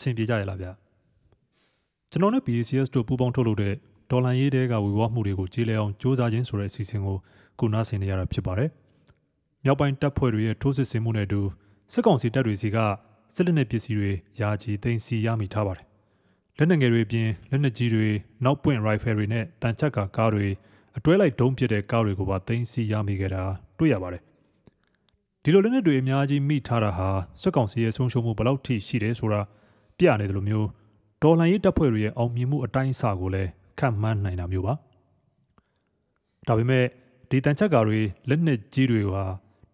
[0.00, 0.66] ဆင်ပြေကြရလားဗျ
[2.10, 3.74] ကျွန်တော်နဲ့ BCS တို့ပူးပေါင်းထုတ်လုပ်တဲ့
[4.10, 7.16] ဒေါ်လာရေးတဲကဝေဝါမှုတွေကိုကြေးလဲအောင်စ조사ခြင်းဆိုတဲ့အစီအစဉ်ကို
[7.58, 8.70] ခုနားဆင်နေရတာဖြစ်ပါတယ်
[9.64, 11.40] မြောက်ပိုင်းတပ်ဖွဲ့တွေရဲ့ထိုးစစ်ဆင်မှုနဲ့အတူ
[11.92, 12.78] စစ်ကောင်စီတပ်တွေစီက
[13.34, 14.10] စစ်လက်နက်ပစ္စည်းတွေ
[14.40, 15.86] ယာချီသိမ်းဆည်းရမိထားပါတယ်
[16.58, 18.08] လက်နက်ငယ်တွေအပြင်လက်နက်ကြီးတွေ
[18.44, 20.46] နောက်ပွင့်ရိုင်ဖယ်တွေနဲ့တန်ချက်ကကားတွေ
[20.96, 23.42] အတွဲလိုက်ဒုံးပစ်တဲ့ကားတွေကိုပါသိမ်းဆည်းရမိခဲ့တာ
[23.78, 24.22] တွေ့ရပါတယ်
[25.42, 27.08] ဒီလိုလက်နက်တွေအများကြီးမိထားတာဟာ
[27.42, 29.40] စစ်ကောင်စီရဲ့ဆုံးရှုံးမှုဘယ်လောက်ထိရှိတယ်ဆိုတာ
[30.00, 30.68] ပြနေတယ်လို့မျိုး
[31.22, 34.74] ဒေါ်လာရေးတပ်ဖွဲ့တွေရဲ့အောင်မြင်မှုအတိုင်းအဆကိုလည်းခန့်မှန်းနိုင်တာမျိုးပါ
[36.48, 36.84] ဒါပေမဲ့
[37.30, 39.24] ဒီတန်ချက်ကာတွေလက်နက်ကြီးတွေဟာ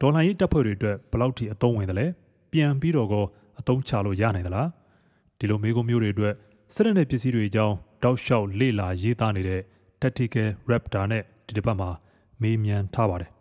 [0.01, 2.07] ဒေါ်လာရေးတပ်ဖွဲ့တွေအတွက်ဘယ်လောက်ထိအသုံးဝင်သလဲ
[2.53, 3.25] ပြန်ပြီးတော့ကော
[3.61, 4.69] အသုံးချလို့ရနိုင်သလား
[5.39, 6.35] ဒီလိုမေးခွန်းမျိုးတွေအတွက်
[6.75, 9.61] စစ်တပ်နဲ့ပစ္စည်းတွေအကြောင်းတောက်လျှောက်လေ့လာရေးသားနေတဲ့
[10.01, 11.91] Tactical Raptor နဲ့ဒီတစ်ပတ်မှာ
[12.41, 13.36] မေးမြန်းထားပါတယ်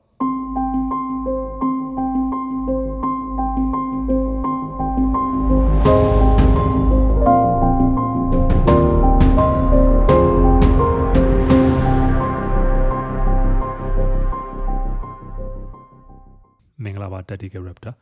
[17.29, 17.93] Tactical Raptor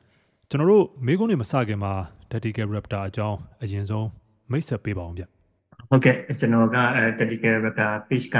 [0.49, 1.93] ကျွန်တော်တို့မေးခွန်းတွေမစခင်မှာ
[2.31, 4.07] Tactical Raptor အကြောင်းအရင်ဆုံး
[4.52, 5.23] မိတ်ဆက်ပေးပါအောင်ဗျ
[5.89, 6.77] ဟုတ်ကဲ့ကျွန်တော်က
[7.19, 8.38] Tactical Raptor page က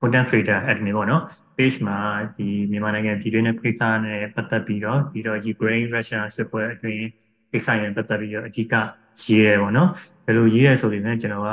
[0.00, 1.22] content creator admin ပေါ့နော်
[1.56, 1.98] page မှာ
[2.36, 7.04] ဒီမြန်မာနိုင်ငံပြည်တွင်းနဲ့ကိစ္စနဲ့ပတ်သက်ပြီးတော့ပြီးတော့ Ukraine Russia စစ်ပွဲအတွင်း
[7.52, 8.74] ကိစ္စနဲ့ပတ်သက်ပြီးတော့အဓိက
[9.22, 9.88] ရေးရဲပေါ့နော်
[10.26, 11.50] ဘယ်လိုရေးရဲဆိုရင်လည်းကျွန်တော်က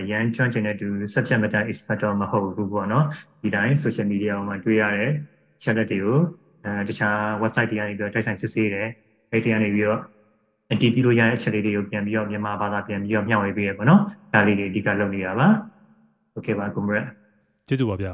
[0.00, 3.04] အရန်ကျွမ်းကျင်တဲ့သူ subject matter expert တော့မဟုတ်ဘူးပေါ့နော်
[3.42, 5.12] ဒီတိုင်း social media မှာတွေ့ရတဲ့
[5.62, 6.18] channel တွေကို
[6.65, 8.87] အဲတခြား website တွေကနေပြီးတော့တိုက်ဆိုင်စစ်ဆေးတယ်
[9.31, 10.01] အဲ့ဒီကနေပြီးတော့
[10.71, 14.01] အတီးပြီးလို့ရတဲ့အချက်လေးတွေကိုပြန်ပြီးတော့မြန်မာဘာသာပြန်ပြီးတော့မျှဝေပေးရပေါ့နော်
[14.33, 15.47] ဒါလေးတွေအဓိကလုပ်နေတာပါ
[16.33, 17.05] โอเคပါကွန်မရက်
[17.67, 18.07] ကျေးဇူးပါဗျ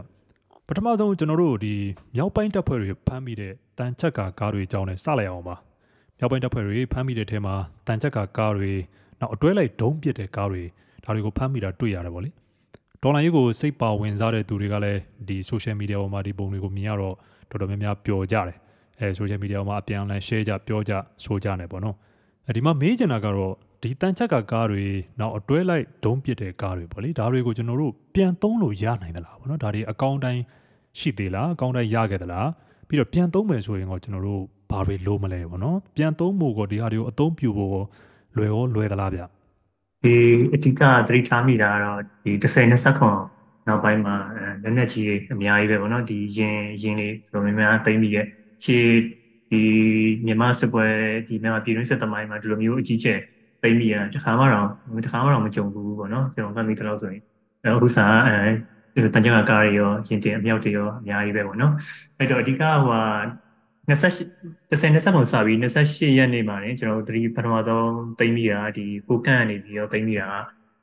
[0.68, 1.76] ပထမဆုံးကျွန်တော်တို့ဒီ
[2.16, 5.56] မြောက်ပိုင်းတပ်ဖွဲ့တွေဖမ်းမိတဲ့တန်ချက်ကာကားတွေအကြောင်းနဲ့စလိုက်အောင်ပါ
[6.18, 7.56] မြောက်ပိုင်းတပ်ဖွဲ့တွေဖမ်းမိတဲ့ထဲမှာ
[7.88, 8.72] တန်ချက်ကာကားတွေ
[9.20, 10.64] နောက်အတွဲလိုက်ဒုံးပစ်တဲ့ကားတွေ
[11.04, 12.30] ဒါတွေကိုဖမ်းမိတာတွေ့ရတယ်ဗောလေ
[13.05, 17.15] ဒေါ်လာရေးကိုစိတ်ပါဝင်စားတဲ့သူတွေကလည်းဒီ social media ပေါ်မှာဒီပုံတွေကိုမြင်ရတော့
[17.51, 18.57] တော်တော်များများပျော်ကြတယ်
[18.99, 20.93] အဲ social media မှာအပြန်အလှန် share ကြပြောကြ
[21.25, 21.97] ဆိုကြနေပေါ့နော်
[22.47, 23.53] အဲဒီမှာမေးချင်တာကတော့
[23.83, 24.85] ဒီတန်ချက်ကကားတွေ
[25.21, 30.43] နောက်အတွဲလိုက်ဒုံးပစ်တဲ့ကားတွေပေါ့လေဒါတွေကိုကျွန်တော်တို့ပြန်သုံးလို့ရနိုင်သလားပေါ့နော်ဒါတွေအကောင့်တိုင်း
[30.99, 32.49] ရှိသေးလားအကောင့်တိုင်းရခဲ့သလား
[32.89, 37.85] ပြီးတော့ပြန်သုံးမယ်ဆိုရင်တော့ကျွန်တော်တို့ဘာတွေလိုမလဲပေါ့နော်ပြန်သုံးဖို့ကဒီဟာတွေကိုအသုံးပြုဖို့
[38.37, 39.21] လွယ်ရောလွယ်သလားဗျ
[40.03, 40.15] ဒီ
[40.55, 43.19] အဓိကသတိထားမိတာကတော့ဒီ30 20ခွန်
[43.67, 44.15] နောက်ပိုင်းမှာ
[44.63, 48.27] လက်နက်ကြီးတွေအများကြီးပဲပေါ့နော်ဒီရင်ရင်တွေတော်တော်များများသိမ့်ပြီးရဲ့
[48.65, 48.85] ရှေ့
[49.51, 49.63] ဒီ
[50.27, 50.87] မြန်မာစစ်ပွဲ
[51.29, 53.19] ဒီမြန်မာပြည်တွင်းစစ်သမိုင်းမှာဒီလိုမျိုးအကြီးကျယ်
[53.63, 54.69] သိမ့်ပြီးရတခါမှတော့
[55.05, 57.23] တခါမှတော့မကြုံဘူးပေါ့နော်ကျွန်တော်ကမိတလို့ဆိုရင်
[57.65, 61.73] အခုစားအဲတန်ကြံကားတွေရောရင်တင်အမြောက်တွေရောအများကြီးပဲပေါ့နော်
[62.19, 62.99] အဲ့တော့အဓိကဟို
[63.91, 64.27] 28
[64.71, 70.29] 20ပုံစပြီး28ရက်နေ့မှာねကျွန်တော်တို့ဒီပထမဆုံးသိမ်းမိတာဒီကိုကန့်ကနေပြီးတော့သိမ်းမိတာ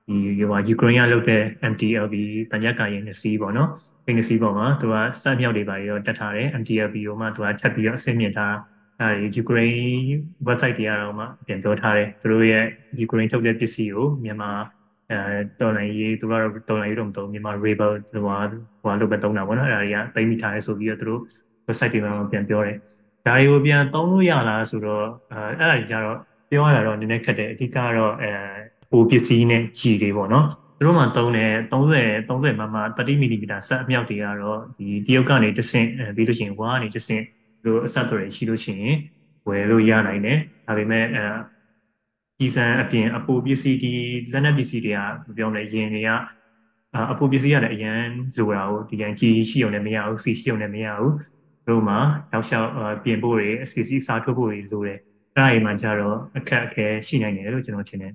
[0.07, 0.18] ဒီ
[0.50, 2.16] ဟိုယူကရိန်းကလုပ်တဲ့ MTLB
[2.51, 3.69] ပညာကာရင်နှစ်စီးပေါ့နော်
[4.06, 8.56] ဒီနှစ်စီးပေါ်မှာသူကစက်မြောက်တွေပါရောတက်ထားတယ် MTLB ကိုမှသူကထပ်ပြီးတော့အဆင့်မြင့်ထား
[9.01, 9.79] အဲဒီယူကရိန်း
[10.47, 12.66] website တွေကတော့မှပြန်ပြောထားတယ်သူတို့ရဲ့
[13.00, 14.51] ယူကရိန်းထုတ်တဲ့ပစ္စည်းကိုမြန်မာ
[15.12, 15.19] အဲ
[15.59, 18.38] တော်လိုင်းရေးသူကတော့တော်လိုင်းရေးတော့မသုံးမြန်မာ rebel ဟိုဟာ
[18.81, 21.22] ဟိုလုပ်ပဲသုံးတာပေါ့နော်အဲဒါတွေကသိမိထားရဲဆိုပြီးတော့သူတို့
[21.67, 22.78] website တွေမှာပြန်ပြောတယ်
[23.25, 26.17] ဒါတွေကိုပြန်သုံးလို့ရလားဆိုတော့အဲအဲ့ဒါကြီးကြတော့
[26.50, 28.31] ပြောရတာတော့နည်းနည်းခက်တယ်အဓိကတော့အဲ
[28.91, 30.45] ပိုပစ္စည်းနဲ့ကြည်တွေပေါ့နော်
[30.77, 37.23] သူတို့မှသုံးတယ်30 30မမ30မီလီမီတာဆက်အမြောက်တွေကတော့ဒီတရုတ်ကနေတဆင့်ပြီးလို့ရှိရင်ဝါကနေတဆင့်
[37.61, 38.95] သူတို့အဆက်တွေရှိလို့ရှိရင်
[39.47, 41.23] ဝယ်လို့ရနိုင်တယ်ဒါပေမဲ့အဲ
[42.38, 43.94] ကြီးစံအပြင်အပိုပစ္စည်းဒီ
[44.33, 45.00] လက်နက်ပစ္စည်းတွေက
[45.38, 46.09] ပြောလဲရင်တွေက
[47.11, 48.00] အပိုပစ္စည်းရတယ်အရန်
[48.38, 51.13] လိုတာကိုဒီရန်ကြီးရှိအောင်လည်းမရဘူးစီရှိအောင်လည်းမရဘူး
[51.67, 51.97] တို့မှာ
[52.31, 52.69] တောက်လျှောက်
[53.03, 55.00] ပြင်ဖို့တွေ SPC စားထုတ်ဖို့တွေလိုတယ်
[55.35, 58.13] အဲ့ဒါအိမ်မှာကျတော့အခက်အခဲရှိနိုင်တယ်လို့ကျွန်တော်ထင်တယ်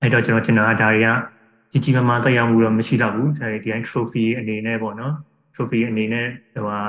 [0.00, 1.08] အဲ့တော့ကျွန်တော်ကျွန်တော်ဒါတွေက
[1.70, 5.14] ကြီးကြီးမားမားတက်ရောက်မှုတော့မရှိတော့ဘူးဒါဒီတိုင်း trophy အနေနဲ့ပေါ့နော်
[5.54, 6.80] trophy အနေနဲ့ဟိုဟာ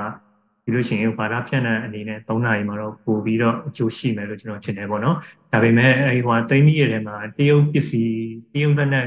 [0.62, 5.16] ပြီးလို့ရှိရင်ဘာသာဖြန့်တဲ့အနေနဲ့3နာရီမှာတော့ပို့ပြီးတော့အကျိုးရှိမယ်လို့ကျွန်တော်ထင်တယ်ပေါ့နော်
[5.52, 8.16] ဒါပေမဲ့အဲဒီဟိုတိမ့်မိရတဲ့မှာတရုတ်ပစ္စည်း
[8.52, 9.04] တရုတ်လက်နဲ့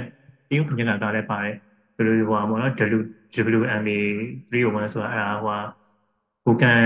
[0.49, 1.55] တရုတ်ပညာကားလည်းပါတယ်
[1.95, 2.73] ဘယ်လိုဟိုဟာပေါ့နော်
[3.57, 3.99] WMA
[4.51, 5.59] 301ဆိုတာအဲဟို
[6.45, 6.81] ကိုကန်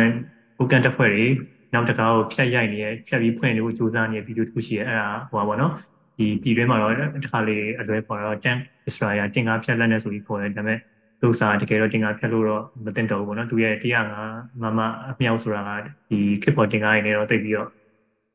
[0.58, 1.26] ကိုကန်တက်ဖွဲ့တွေ
[1.74, 5.72] နောက်တကားကိုဖြတ်ရိုက်နေရဖြတ်ပြီးဖွင့်လို့စူးစမ်းနေတဲ့ဗီဒီယိုတစ်ခုရှိရဲအဲ့ဒါဟိုပါဘောနော်
[6.18, 10.80] ဒီပြည်တွင်းမှာတော့တစ်ခါလေအလွဲပေါ်တော့ tank destroyer တင်ကားဖြတ်လက်နေဆိုပြီးခေါ်တယ်ဒါပေမဲ့
[11.22, 14.80] သူစားတကယ်တော့တင်ကားဖြတ်လို့တော့မတင်တော့ဘူးပေါ့နော်သူရဲ့105မမ
[15.10, 15.70] အမြောက်ဆိုတာက
[16.10, 17.70] ဒီခစ်ပေါ်တင်ကားရင်းနဲ့တော့တိတ်ပြီးတော့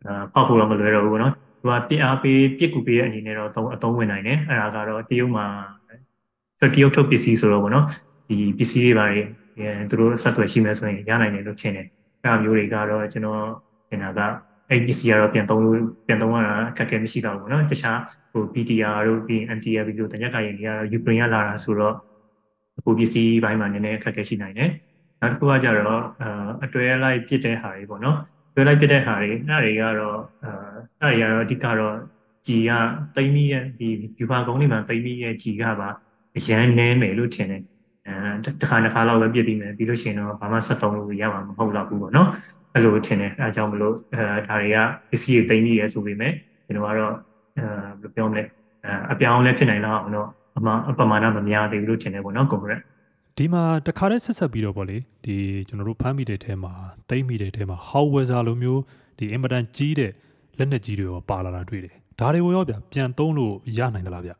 [0.06, 5.46] အာပောက်ဖို့တော့မလွယ်တော့ဘူးပေါ့နော်သူကပြစ်အားပေးပြစ်ကူပေးတဲ့အနေနဲ့တော့အသုံးဝင်နိုင်တယ်အဲ့ဒါကတော့တရုတ်မှာ
[6.60, 7.86] တရုတ်ထုတ်ပစ္စည်းဆိုတော့ပေါ့နော်
[8.28, 9.26] ဒီပစ္စည်းတွေပါတယ်
[9.89, 11.87] သူတို့ဆက်သွယ်ရှိမယ်ဆိုရင်ရနိုင်တယ်လို့ထင်တယ်။
[12.23, 13.43] အဲမျိုးတွေကတော့ကျွန်တော်
[13.89, 14.21] ထင်တာက
[14.69, 17.99] အဲ့ပစ္စည်းကတော့ပြန်သုံးလို့ပြန်သုံးရတာအခက်အခဲမရှိတော့ဘူးเนาะတခြား
[18.31, 21.95] ဟို PTR တို့ပြီး MTR တို့တညက်ကရင်တွေကတော့ Ukraine ကလာတာဆိုတော့
[22.83, 24.69] ဟိုပစ္စည်းဘိုင်းမှာနည်းနည်းအခက်အခဲရှိနိုင်တယ်
[25.21, 26.03] နောက်တစ်ခုကကြတော့
[26.63, 28.17] အတွဲလိုက်ပြစ်တဲ့ဟာတွေပေါ့နော်
[28.53, 30.19] တွဲလိုက်ပြစ်တဲ့ဟာတွေအဲ့ဒါတွေကတော့
[31.01, 31.95] အဲအဲ့ဒါတွေကတော့အဓိကတော့
[32.47, 32.71] ဂျီက
[33.15, 33.87] တိမ့်မိရဲ့ဒီ
[34.19, 35.89] ယူပါကုန်းတွေမှာတိမ့်မိရဲ့ဂျီကပါ
[36.37, 37.61] အရန်နဲမယ်လို့ထင်တယ်
[38.08, 42.28] အဲတစ်ခါတစ်ခါလောက်ပဲပြစ်ပြီးမယ်ပြီးလို့ရှိရင်တော့ဘာမှဆက်သုံးလို့ရမှာမဟုတ်တော့ဘူးပေါ့နော်
[42.74, 44.76] အဲ့လိုထင်တယ်အဲအကြောင်းမလို့အဲဒါတွေက
[45.10, 46.32] ပစ္စည်းတွေတိမ့်မိရဲဆိုပေမဲ့
[46.66, 47.14] ကျွန်တော်ကတော့
[47.56, 47.64] အဲ
[48.02, 48.42] ဘယ်လိုပြောမလဲ
[49.12, 50.28] အပြောင်းလဲဖြစ်နိုင်လောက်အောင်တော့
[50.58, 52.80] အမှအပမာဏမများသေးဘူးလို့ထင်တယ်ပေါ့နော်ကွန်ဂရက်
[53.36, 55.36] ဒီမှာတခါတည်းဆက်ဆက်ပြီးတော့ပေါ့လေဒီ
[55.68, 56.72] ကျွန်တော်တို့ဖမ်းမိတဲ့ထဲမှာ
[57.10, 58.82] တိမ့်မိတဲ့ထဲမှာ how weather လိုမျိုး
[59.18, 60.12] ဒီအင်မတန်ကြီးတဲ့
[60.58, 64.32] လက်နက်ကြီးတွေရောပါလာတာတွေ့တယ်ဒါတွေကိုရောဗျပြန်သုံးလို့ရနိုင်သလားဗျ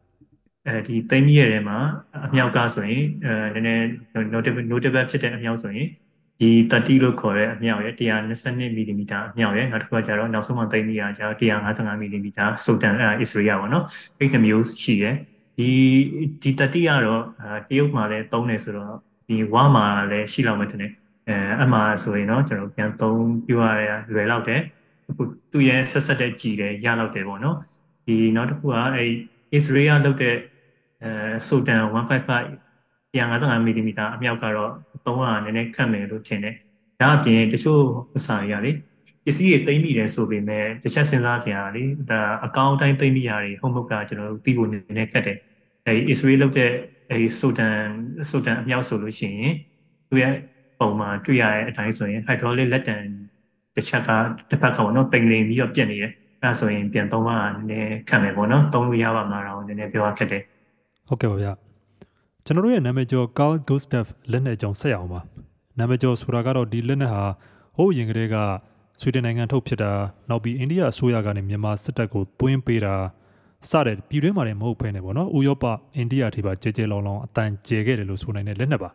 [0.69, 1.79] အဲဒီတိမ့်မိရဲ့ထဲမှာ
[2.27, 5.89] အမြောက်ကဆိုရင်အဲနည်းနည်း notable notable ဖြစ်တဲ့အမြောက်ဆိုရင်
[6.41, 13.85] ဒီ30လို့ခေါ်တဲ့အမြောက်ရဲ့122မီလီမီတာအမြောက်ရဲ့နောက်တစ်ခုကကျတော့နောက်ဆုံးမှသိမ်းမိရကျတော့155မီလီမီတာစုတန်အဲအစ္စရေးပေါ့နော်
[14.19, 15.15] အဲ့ဒီမျိုးရှိတယ်
[15.59, 15.71] ဒီ
[16.43, 17.23] ဒီတတိကတော့
[17.69, 18.95] တရုတ်မှာလည်းသုံးတယ်ဆိုတော့
[19.29, 20.93] ဒီဝါမှာလည်းရှိလောက်မယ်ထင်တယ်
[21.29, 24.61] အဲအမှဆိုရင်တော့ကျွန်တော်ပြန်သုံးပြရရလွယ်လောက်တယ်
[25.53, 27.57] သူရဲ့ဆက်ဆက်တဲ့ကြည်တယ်ရလောက်တယ်ပေါ့နော်
[28.07, 29.05] ဒီနောက်တစ်ခုကအဲ
[29.59, 30.37] Israel လောက်တဲ့
[31.03, 31.11] အဲ
[31.49, 32.69] Sultan 155
[33.15, 34.73] 155မီလီမီတာအမြောက်ကတော့
[35.05, 36.55] 300နည်းနည်းခတ်မယ်လို့ထင်တယ်
[37.01, 37.83] ဒါအပြင်တချို့
[38.17, 38.73] အစာတွေကလေ
[39.25, 45.39] ပစ္စည်းတွေသိမ့်မိတယ်ဆိုပေမဲ့တစ်ချက်စဉ်းစားစရာလေဒါအကောင့်အတိုင်းသိမ့်မိရတယ်ဟုတ်မဟုတ်ကကျွန်တော်တို့သိဖို့နည်းနည်းခက်တယ်
[45.87, 46.71] အဲ Israel လောက်တဲ့
[47.11, 47.79] အဲဆိုတန်
[48.31, 49.55] ဆိုတန်အမြောက်ဆိုလို့ရှိရင်
[50.09, 50.35] သူရဲ့
[50.81, 52.97] ပုံမှာတွေ့ရတဲ့အတိုင်းဆိုရင် hydraulic လက်တံ
[53.75, 54.11] တစ်ချက်က
[54.51, 56.13] တစ်ဖက်ကပေါ့နော်ပိန်လိန်ပြီးတော့ပြက်နေတယ်
[56.43, 57.39] အဲဆိုရင်ပြန်သုံးပါ
[57.71, 60.43] နည်းခက်မယ်ပေါ့နော်သုံးလို့ရပါမှာတော့နည်းနည်းပြောရခက်တယ်
[61.09, 61.53] ဟုတ်ကဲ့ပါဗျာ
[62.45, 65.21] ကျွန်တော်တို့ရဲ့နာမည်ကျော် Carl Gustav လက်နက်ကြောင်ဆက်အောင်ပါ
[65.79, 67.23] နာမည်ကျော်ဆိုတာကတော့ဒီလက်နက်ဟာ
[67.77, 68.37] ဟိုးရင်ကလေးက
[69.01, 69.91] ဆွီဒင်နိုင်ငံထုတ်ဖြစ်တာ
[70.29, 72.95] နောက်ပြီးအိန္ဒိယအစိုးရကနေမြန်မာစစ်တပ်ကိုသွင်းပေးတာ
[73.71, 75.65] စတဲ့ပြည်တွင်းမှာလည်းမဟုတ်ဖ ೇನೆ ပေါ့နော်ဥရောပ
[75.97, 78.91] အိန္ဒိယထိပါကြဲကြဲလောင်လောင်အတန်ကျဲခဲ့တယ်လို့ဆိုနိုင်တဲ့လက်နက်ပါ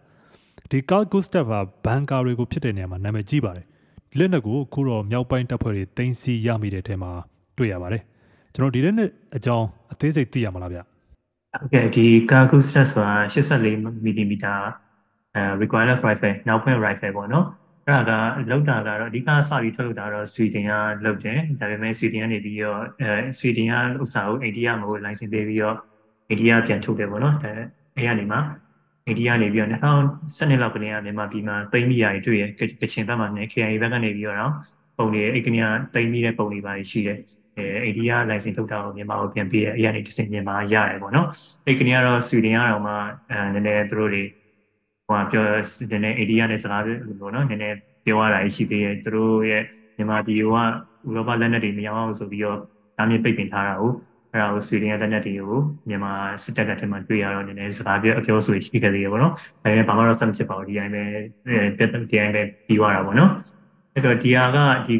[0.71, 3.65] ဒီ Carl Gustav ဟာဘန်ကာတွေကိုဖြစ်တဲ့နေရာမှာနာမည်ကြီးပါတယ်
[4.11, 7.11] ဒီလက်နက်ကိုခုတော့မြောက်ပိုင်းတပ်ဖွဲ့တွေတင်စီရမိတဲ့အထက်မှာ
[7.57, 8.03] တွေ့ရပါတယ်
[8.53, 10.79] ကျွန်တော်ဒီလက်နက်အကြောင်းအသေးစိတ်သိရမှာလားဗျ
[11.53, 13.67] ဟုတ်ကဲ့ဒီ Carl Gustav ဆိုတာ84
[14.05, 14.33] mm
[15.35, 17.45] အဲ requirement rifle နောက်ဖွင့် rifle ပေါ့နော်
[17.85, 20.71] အဲ့ဒါကလောက်တာကတော့အဓိကစပြီးထုတ်လုပ်တာတော့ဆွီဒင်က
[21.05, 25.77] လုပ်တယ်ဒါပေမဲ့ဆွီဒင်ကနေပြီးတော့အဲဆွီဒင်ကဥစ္စာကိုအိန္ဒိယမှာကို license ပေးပြီးတော့
[26.29, 27.51] အိန္ဒိယပြန်ထုတ်တယ်ပေါ့နော်အဲ
[27.95, 28.37] အဲ့ကနေမှ
[29.07, 32.43] အိန္ဒိယနေပြီးတော့2012လောက်ကနေကမြန်မာပြည်မှာတိမ့်မိရတွေတွေ့ရ
[32.81, 34.53] ကချင်ဘက်မှာနေ KIA ဘက်ကနေပြီးတော့
[34.97, 35.65] ပုံတွေအဲ့ကနေက
[35.95, 37.19] တိမ့်မိတဲ့ပုံတွေပါရှိတယ်
[37.57, 41.27] အဲအိန္ဒိယ license ထုတ်တာကိုမြန်မာကိုပြန်ပေးရအဲ့ကနေတစ်စင်မြန်မာရတယ်ပေါ့နော်
[41.65, 42.93] အဲ့ကနေကတော့ဆွီဒင်ကတော့မှ
[43.31, 44.23] အဲနည်းနည်းသူတို့တွေ
[45.07, 45.45] ဟိုပြော
[45.91, 49.63] နည်းနည်းအိန္ဒိယနဲ့စကားပြောလို့နော်နည်းနည်းပြောရတာရှိသေးတယ်သူတို့ရဲ့
[49.97, 50.45] မြန်မာပြည်ကဥ
[51.15, 52.57] ရောပလက်နက်တွေမရောအောင်ဆိုပြီးတော့
[52.97, 53.91] ဒါမျိုးပိတ်ပင်ထားတာကို
[54.31, 55.59] အဲ့ဒါကိုဆွေဒင်ရဲ့လက်နက်တွေကို
[55.89, 56.13] မြန်မာ
[56.43, 61.03] စစ်တပ်ကတည်းကတွေ့ရတော့နည်းနည်းစကားပြောအပြောဆိုရှိခဲ့သေးရပေါ့နော်ဒါပေမဲ့ဘာမှတော့ဆက်မဖြစ်ပါဘူးဒီတိုင်းပဲ
[61.77, 63.31] ပြတ်ဒီတိုင်းပဲပြီးသွားတာပေါ့နော်
[63.93, 64.57] အဲ့တော့ဒီဟာက
[64.87, 64.95] ဒီ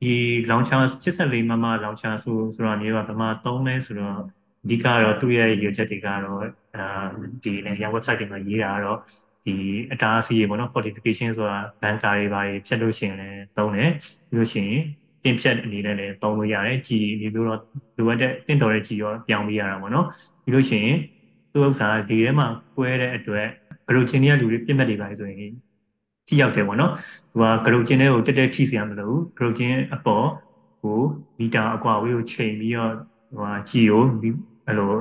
[0.00, 0.14] ဒီ
[0.50, 4.18] လောင်ချာ84မမလောင်ချာဆိုဆိုတော့မျိုးကဗမာသုံးလဲဆိုတော့
[4.64, 6.40] အဓိကတော့သူ့ရဲ့ရည်ချက်တွေကတော့
[6.76, 7.06] အာ
[7.42, 8.98] ဒီလည်းရ website တွေမှာရေးတာကတော့
[9.46, 9.54] ဒီ
[9.92, 13.90] အတားအဆီးတွေပေါ့နော် fortification ဆိုတာဘန်ကာတွေပါဖြတ်လို့ရှိရင်လည်းသုံးတယ်
[14.30, 14.80] ပြီးလို့ရှိရင်
[15.22, 17.60] တင်ဖြတ်အနေနဲ့လည်းသုံးလို့ရတယ်ကြည်ဒီလိုတော့
[17.98, 20.06] လိုအပ်တဲ့တင့်တော်တဲ့ကြည်ရောပြောင်းပေးရတာပေါ့နော်
[20.44, 20.98] ပြီးလို့ရှိရင်
[21.52, 22.46] သူ့ဥစ္စာဒီထဲမှာ
[22.76, 23.46] ကွဲတဲ့အတွက်
[23.88, 25.52] ဂရုချင်းတွေကလူတွေပြစ်မှတ်တွေပါဆိုရင်
[26.28, 26.92] ထိရောက်တယ်ပေါ့နော်
[27.32, 30.26] သူကဂရုချင်းတွေကိုတက်တက်ထိစရာမလိုဘူးဂရုချင်းအပေါ်
[30.82, 30.98] ကို
[31.38, 32.92] မီတာအကွာဝေးကိုချိန်ပြီးတော့
[33.36, 34.02] ဟိုကြည်ကို
[34.66, 34.92] အဲ့လို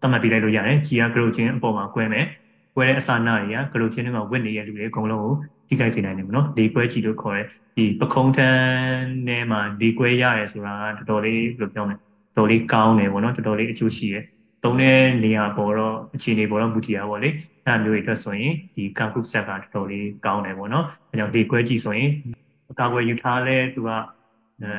[0.00, 2.26] တတ်မှတ်ပေးလိုက်လို့ရတယ်ကြည်ကဂရုချင်းအပေါ်မှာကွဲမယ်
[2.74, 5.34] ကွဲတဲ့အစာနာတွေကဂလိုချင်းတွေမှာဝစ်နေတဲ့လူတွေအကုန်လုံးကို
[5.68, 7.46] ထိခိုက်စေနိုင်တယ်မနော်ဒီကွဲကြည့်လို့ခေါ်တဲ့
[7.76, 8.60] ဒီပခုံးထန်း
[9.28, 14.24] ထဲမှာဒီကွဲရတယ်ဆိုတာတော်တော်လေးဘယ်လိုပြောမလဲတော်တော်လေးကောင်းတယ်ပေါ့နော်တော်တော်လေးအကျိုးရှိတယ်
[14.66, 17.30] သုံးတဲ့နေရာပေါ်တော့အခြေအနေပေါ်တော့မူတည်ရပါလေ
[17.66, 22.10] အဲ့မျိုးတွေအတွက်ဆိုရင်ဒီကာကုဆက်ကတော်တော်လေးကောင်းတယ်ပေါ့နော်အဲကြောင့်ဒီကွဲကြည့်ဆိုရင်
[22.70, 23.90] အကာအကွယ်ယူထားလဲသူက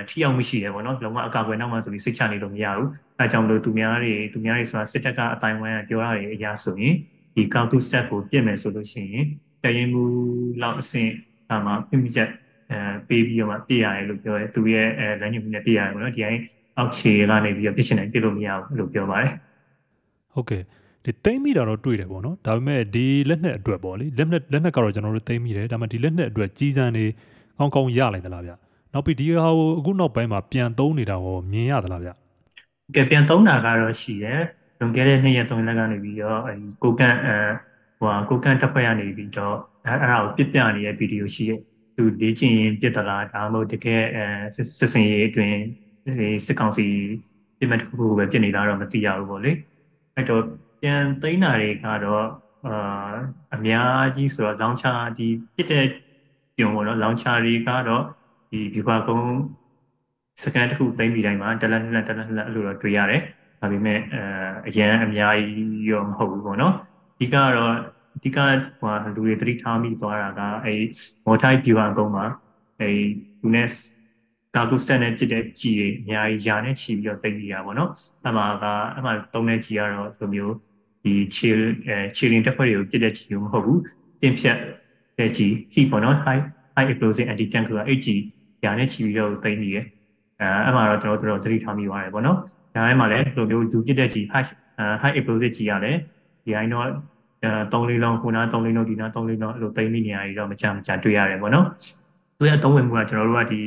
[0.10, 2.90] ထိရောက်မှုရှိတယ်ပေါ့နော်လုံးဝအကာအကွယ်နောက်မှဆိုပြီးစိတ်ချနေလို့မရဘူး
[3.20, 6.96] အဲကြောင့်မလို့သူများတွေသူများတွေဆိုတာစစ်တပ်ကအတိုင်းဝိုင်းကပြောရတယ်အရာဆိုရင်
[7.36, 9.26] ဒီ count to step ကိုပြင်မယ်ဆိုလို့ရှိရင်
[9.64, 10.04] တရင်မှု
[10.62, 11.12] လောက်အဆင့်
[11.52, 12.30] အမှပြည့်ချက်
[12.72, 16.42] အဲပေးပြီးတော့မှပြရတယ်လို့ပြောတယ်သူရဲ့အဲလမ်းညွှန်မှုနဲ့ပြရတယ်ပေါ့နော်ဒီတိုင်း
[16.78, 19.32] အောက်ခြေကနေပြီးတော့ပြစ်ရှင်နိုင်ပြလို့မရဘူးလို့ပြောပါတယ်
[20.38, 20.64] ဟုတ်ကဲ့
[21.06, 27.06] ဒီသိမ့်မိတာတော့တွေ့တယ်ပေါ့နော်ဒါပေမဲ့ဒီလက်နက်အတွက်ပေါ့လေလက်နက်လက်နက်ကတော့ကျွန်တော်တို့သိမ့်မိတယ်ဒါပေမဲ့ဒီလက်နက်အတွက်ကြီးစံနေ
[27.58, 28.52] ကောင်းကောင်းရလိုက်သလားဗျ
[28.94, 32.10] နောက်ပြီးဒီဟာကိုအခုနောက်ပိုင်းမှာပြန်သုံးနေတာကိုမြင်ရသလားဗျ
[32.96, 34.42] ကဲပြန်သုံးတာကတော့ရှိတယ်
[34.80, 37.36] လွန်ခဲ့တဲ့နှစ်ရက်သုံးရက်ကနေပြီးတော့အဲဒီကိုကန့်အဲ
[38.00, 41.60] ဟိုဟာကိုကန့်တပ်ဖွဲ့ရနေပြီးတော့အဲအဲ့ဒါကိုပြစ်ပြနေတဲ့ဗီဒီယိုရှိရဲ့
[41.96, 45.58] သူလေ့ကျင့်ရင်ပြစ်တလားဒါမှမဟုတ်တကယ်အဲစစ်စင်ရေးအတွင်း
[46.46, 46.86] စစ်ကောင်စီ
[47.58, 49.52] ပြစ်မှတ်တစ်ခုခုပဲပြစ်နေလားတော့မသိရဘူးပေါ့လေ
[50.18, 50.44] အဲ့တော့
[50.82, 52.26] ပြန်သိမ်းတာတွေကတော့
[52.68, 53.14] အာ
[53.56, 55.86] အများကြီးဆိုတော့လောင်ချာဒီပြစ်တဲ့
[56.58, 58.04] ပြုံပေါ့နော်လောင်ချာတွေကတော့
[58.52, 59.38] ဒီဒီဘာကုန်း
[60.44, 63.22] စကန်တစ်ခုသိမ်းပြီးတိုင်းမှာတလက်လက်တလက်လက်အဲ့လိုတော့တွေ့ရတယ်
[63.62, 64.22] ဒါပေမဲ့အဲ
[64.68, 66.74] အရန်အများကြီးရောမဟုတ်ဘူးပေါ့နော်
[67.16, 67.74] အဓိကတော့
[68.16, 68.38] အဓိက
[68.80, 70.74] ဟိုလူတွေသတိထားမိသွားတာကအဲ
[71.26, 72.26] မော်ထိုက်ပြူအကုန်းမှာ
[72.82, 72.90] အဲ
[73.42, 73.48] သူ
[74.58, 77.90] နဲ့ကာကူစတန်နဲ့ဖြစ်တဲ့ကြည်တွေအများကြီးယာနဲ့ချီပြီးတော့တိတ်ပြီးတာပေါ့နော်
[78.28, 78.66] အမှက
[78.98, 80.54] အမှသုံးတဲ့ကြည်ကတော့ဒီလိုမျိုး
[81.04, 81.50] ဒီခြေ
[81.88, 83.80] အဲခြေလင်တက်ဖွဲ့တွေကိုပြစ်တဲ့ကြည်မျိုးမဟုတ်ဘူး
[84.22, 84.58] တင်ဖြတ်
[85.20, 86.42] တဲ့ကြည် heat ပေါ့နော် high
[86.76, 88.20] high explosive anti tank ဆိုတာအဲ့ကြည်
[88.66, 92.38] ယာနဲ့ချီပြီးတော့တိတ်ပြီးရအဲအဲ့မှာတော့ကျွန်တော်တို့သတိထားမိပါတယ်ပေါ့နော်
[92.76, 94.48] ဒါထဲမှာလည်းဒီလိုမျိုးဒူပြစ်တဲ့ကြည် high
[95.02, 95.98] high explosive ကြည်ရတယ်
[96.46, 96.88] ဒီအိုင်းတော့
[97.44, 101.66] အဲ3လေးလုံးခုန3လေးလုံးဒီနာ3လေးလုံးအဲ့လိုတိတ်မိနေရပြီးတော့မကြမ်းမကြတွေ့ရတယ်ပေါ့နော်
[102.40, 103.62] သူရဲ့အသုံးဝင်မှုကကျွန်တော်တို့ကဒီ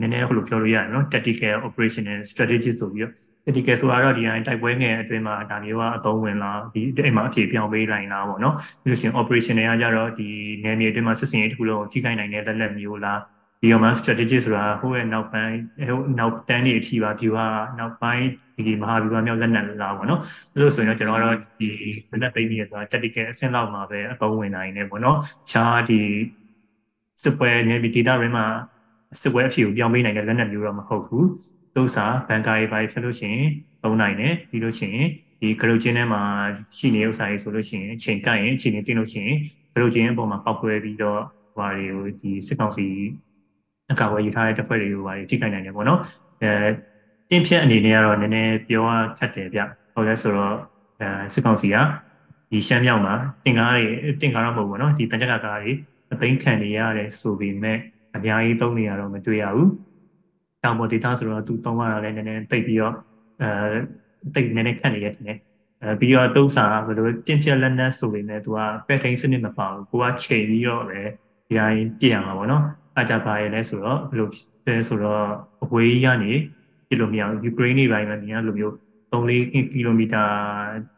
[0.00, 3.12] နည်းနည်းဟိုလိုပြောလို့ရတယ်နော် tactical operational strategy ဆိုပြီးတော့
[3.44, 10.28] tactical ဆိုတာတော့ဒီတိုင်းတိုက်ပွဲငယ်အတွင်းမှာဒါမျိုးကအသုံးဝင်လာဒီအိမ်မှာအဖြေပြောင်းပေးနိုင်လားပေါ့နော်ပြီးလို့ရှိရင် operation တွေကကြတော့ဒီ
[10.64, 13.20] နယ်မြေအတွင်းမှာစစ်စင်ရေးတစ်ခုလုံးကိုထိခိုက်နိုင်တဲ့လက်လက်မျိုးလား
[13.60, 15.56] ဒီမှာ strategy ဆိုတာဟိုရဲ့နောက်ပိုင်း
[15.88, 17.40] ဟိုနောက်တန်းနေအထိပါ view က
[17.78, 18.26] နောက်ပိုင်း
[18.66, 20.20] ဒီမဟာဗျူဟာမြောက်လက်နက်လာပေါ့နော်
[20.52, 21.68] အဲ့လိုဆိုရင်တော့ကျွန်တော်တို့ဒီ
[22.10, 25.18] လက်နက်သိမ်းပြီးရဆိုတာ tactical အဆင့်လောက်မှာပဲအသုံးဝင်နိုင်တယ်ပေါ့နော်
[25.50, 26.00] ခြားဒီ
[27.22, 28.46] စစ်ပွဲနဲ့ပြီးဒေသရင်းမှာ
[29.20, 31.26] စစ်ပွဲအဖြစ်ကိုပြောင်းပေးနိုင်တဲ့လက်နက်မျိုးတော့မဟုတ်ဘူး
[31.76, 33.46] သို့စားဘန်ကာတွေပါဖြစ်လို့ရှိရင်
[33.82, 35.08] သုံးနိုင်တယ်ပြီးလို့ရှိရင်
[35.40, 36.22] ဒီဂရုချင်းထဲမှာ
[36.76, 39.36] ရှိနေတဲ့ဥစ္စာတွေဆိုလို့ရှိရင်အချိန်ကိုက်ရင်အချိန်နဲ့တင်းလို့ရှိရင်
[39.74, 41.20] ဂရုချင်းအပေါ်မှာပောက်ကွဲပြီးတော့
[41.58, 42.86] ဘာတွေကိုဒီစစ်ကောင်စီ
[43.90, 46.00] အကောက်ဝယ်ယူထားတဲ့တပ်ဖွဲ့တွေကိုဘာတွေထိခိုက်နိုင်တယ်ပေါ့နော်
[46.42, 46.52] အဲ
[47.30, 49.60] တင်းဖြတ်အနေနဲ့ကတော့နည်းနည်းပြောရခက်တယ်ဗျ
[49.94, 50.56] ဟုတ်လဲဆိုတော့
[51.00, 51.76] အဲစစ်ကောင်စီက
[52.50, 53.14] ဒီရှမ်းမြောက်မှာ
[53.44, 53.84] တင်ကားတွေ
[54.22, 55.72] တင်ကားတော့မဟုတ်ဘူးပေါ့နော်ဒီတန်ကြက်ကားတွေ
[56.12, 57.78] အသိခံနေရတယ်ဆိုပေမဲ့
[58.16, 59.70] အများကြီးသုံးနေရတော့မတွေ့ရဘူး
[60.64, 62.94] တောင်ပေါ် data ဆိုတော့သူသုံးရတာလည်းနည်းနည်းတိတ်ပြီးတော့
[63.42, 63.78] အဲ
[64.34, 65.36] တိတ်နည်းနည်းခက်နေရတယ်
[65.82, 71.00] အဲပြီးတော့တုံးစာဘယ်လိုတင့်ပြက်လက်နက်ဆိုပေမဲ့သူကပက်ထိန်စနစ်မပါဘူးကိုကချိန်ပြီးတော့ပဲ
[71.46, 72.64] ဒီတိုင်းပြင်ရမှာပေါ့နော်
[72.98, 74.28] အကြပါရလဲဆိုတော့ဘယ်လို
[74.66, 75.24] လဲဆိုတော့
[75.64, 76.32] အဝေးကြီးကနေ
[76.88, 78.74] ပြလို့မရဘူးယူကရိန်းနေပိုင်းမှာမြင်ရလိုမျိုး
[79.12, 80.24] 3-4ကီလိုမီတာ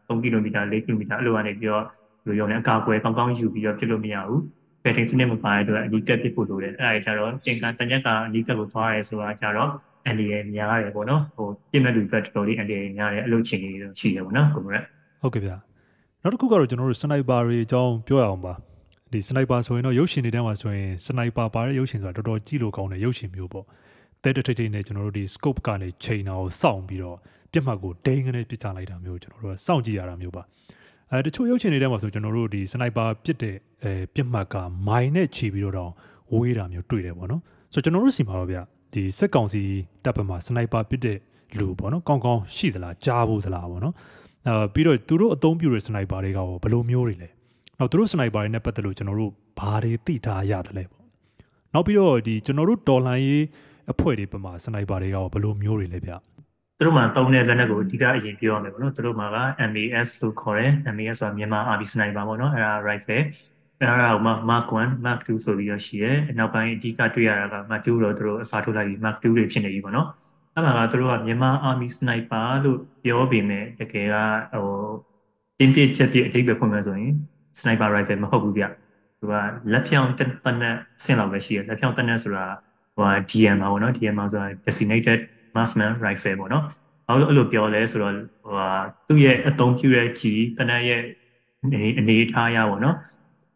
[0.09, 1.85] 3ကီလိုမီတာ4ကီလိုမီတာအဲ့လိုကနေပြီးတော့
[2.27, 4.41] ဘယ်လိုရောလဲအကာအကွယ်ကောင်းကောင်းယူပြီးတော့ပြလို့မရဘူး
[4.85, 9.71] ဘယ်ထိန်စနစ်မပါတဲ့အတွက်အနီးကပ်ပြဖို့လိုတယ်အဲ့ဒါကြတော့တင်ကတန်ရက်ကအနီးကပ်ကိုသွားရဲဆိုတာကြတော့
[10.07, 14.85] အန်ဒီရများရတယ်ပေါ့နော်ဟိုပြင်မဲ့လူအတွက်တော်တော်လေးအန်ဒီရများတယ်အလုပ်ချင်းကြီးတော့ရှိတယ်ပေါ့နော်ကိုရက်
[15.23, 15.57] ဟုတ်ကဲ့ဗျာ
[16.23, 18.53] နောက်တစ်ခုကတော့ကျွန်တော်တို့စနိုက်ပါတွေအကြောင်းပြောရအောင်ပါ
[19.13, 23.65] ဒီစနိုက်ပါဆိုရင်တော့ရုပ်ရှင်တွေထဲမှာဆိုရင်စနိုက်ပါပါတဲ့ရုပ်ရှင်ဆိုတာတော်တော်ကြည့်လို့ကောင်းတဲ့ရုပ်ရှင်မျိုးပေါ့
[24.23, 27.17] တဲတထိတ်ထိတ်နဲ့ကျွန်တော်တို့ဒီ scope ကနေချိန်တာကိုစောင့်ပြီးတော့
[27.53, 30.43] ပြက်မှတ်ကိုဒိန်းကနေပြစ်ချလိုက်တာမျိုးကျွန်တော်တို့ကစောင့်ကြည့်ရတာမျိုးပါ
[31.15, 34.55] အဲတချို့ရုပ်ရှင်တွေထဲမှာဆိုကျွန်တော်တို့ဒီစနိုက်ပါပစ်တဲ့အဲပြစ်မှတ်က
[34.89, 35.93] မိုင်နဲ့ခြီးပြီးတော့
[36.35, 37.43] ဝေးတာမျိုးတွေ့တယ်ပေါ့နော်
[37.73, 38.59] ဆိုတော့ကျွန်တော်တို့စီမှာတော့ဗျ
[38.95, 39.63] ဒီစက်ကောင်စီ
[40.05, 41.19] တပ်ဖက်မှာစနိုက်ပါပစ်တဲ့
[41.59, 43.95] လူပေါ့နော်ကောင်းကောင်းရှိသလားကြားဖို့သလားပေါ့နော်
[44.49, 47.29] အဲပြီးတော့သူတို့အသုံးပြုတဲ့စနိုက်ပါတွေကဘယ်လိုမျိုးတွေလဲ
[47.79, 51.05] နောက်သူတို့စနိုက်ပါတွေနဲ့ပတ်သက်လို့ကျွန်တော်တို့ဘာတွေသိထားရတယ်လဲပေါ့
[51.75, 53.43] နောက်ပြီးတော့ဒီကျွန်တော်တို့ဒေါ်လာရေး
[53.93, 56.13] အဖွဲ့တွေပမာစနိုက်ပါတွေကဘယ်လိုမျိုးတွေလဲဗျ
[56.79, 59.39] သူတို့မှာတုံးတဲ့လက်နက်ကိုအဓိကအရင်ပြောရမယ်ပေါ့နော်သူတို့မှာက
[59.73, 63.21] MAS လို့ခေါ်တယ် MAS ဆိုတာမြန်မာ Army Sniper ပေါ့နော်အဲ့ဒါ rifle
[63.79, 64.17] အဲ့ဒါက
[64.51, 70.09] Mark 1 Mark 2ဆိုပြီးတော့ရှိတယ်နောက်ပိုင်းအဓိကတွေ့ရတာက Mark 2တော့သူတို့အစားထိုးလိုက်ပြီး Mark 2တွေဖြစ်နေပြီပေါ့နော်
[70.55, 74.17] အဲ့မှာကသူတို့ကမြန်မာ Army Sniper လို့ပြောပေမဲ့တကယ်က
[74.55, 74.69] ဟို
[75.59, 77.13] တင်းပြစ်ချက်ပြစ်အထိပ္ပယ်ဖွင့်မယ်ဆိုရင်
[77.61, 78.65] Sniper rifle မဟုတ်ဘူးဗျ
[79.19, 79.33] သူက
[79.73, 80.21] လက်ဖြောင်းတ
[80.61, 82.47] နက်ဆင့်လောက်ပဲရှိတယ်လက်ဖြောင်းတနက်ဆိုတာ
[82.97, 85.21] ဟို DM ပါပေါ့နော် DM ဆိုတာ designated
[85.57, 86.65] marksman rifle ပေါ့နော်
[87.07, 88.69] ဘာလို့အဲ့လိုပြောလဲဆိုတော့ဟိုဟာ
[89.09, 91.03] သူ့ရဲ့အသုံးပြုတဲ့ကြီးတနက်ရဲ့
[91.99, 92.97] အနေထားရပါတော့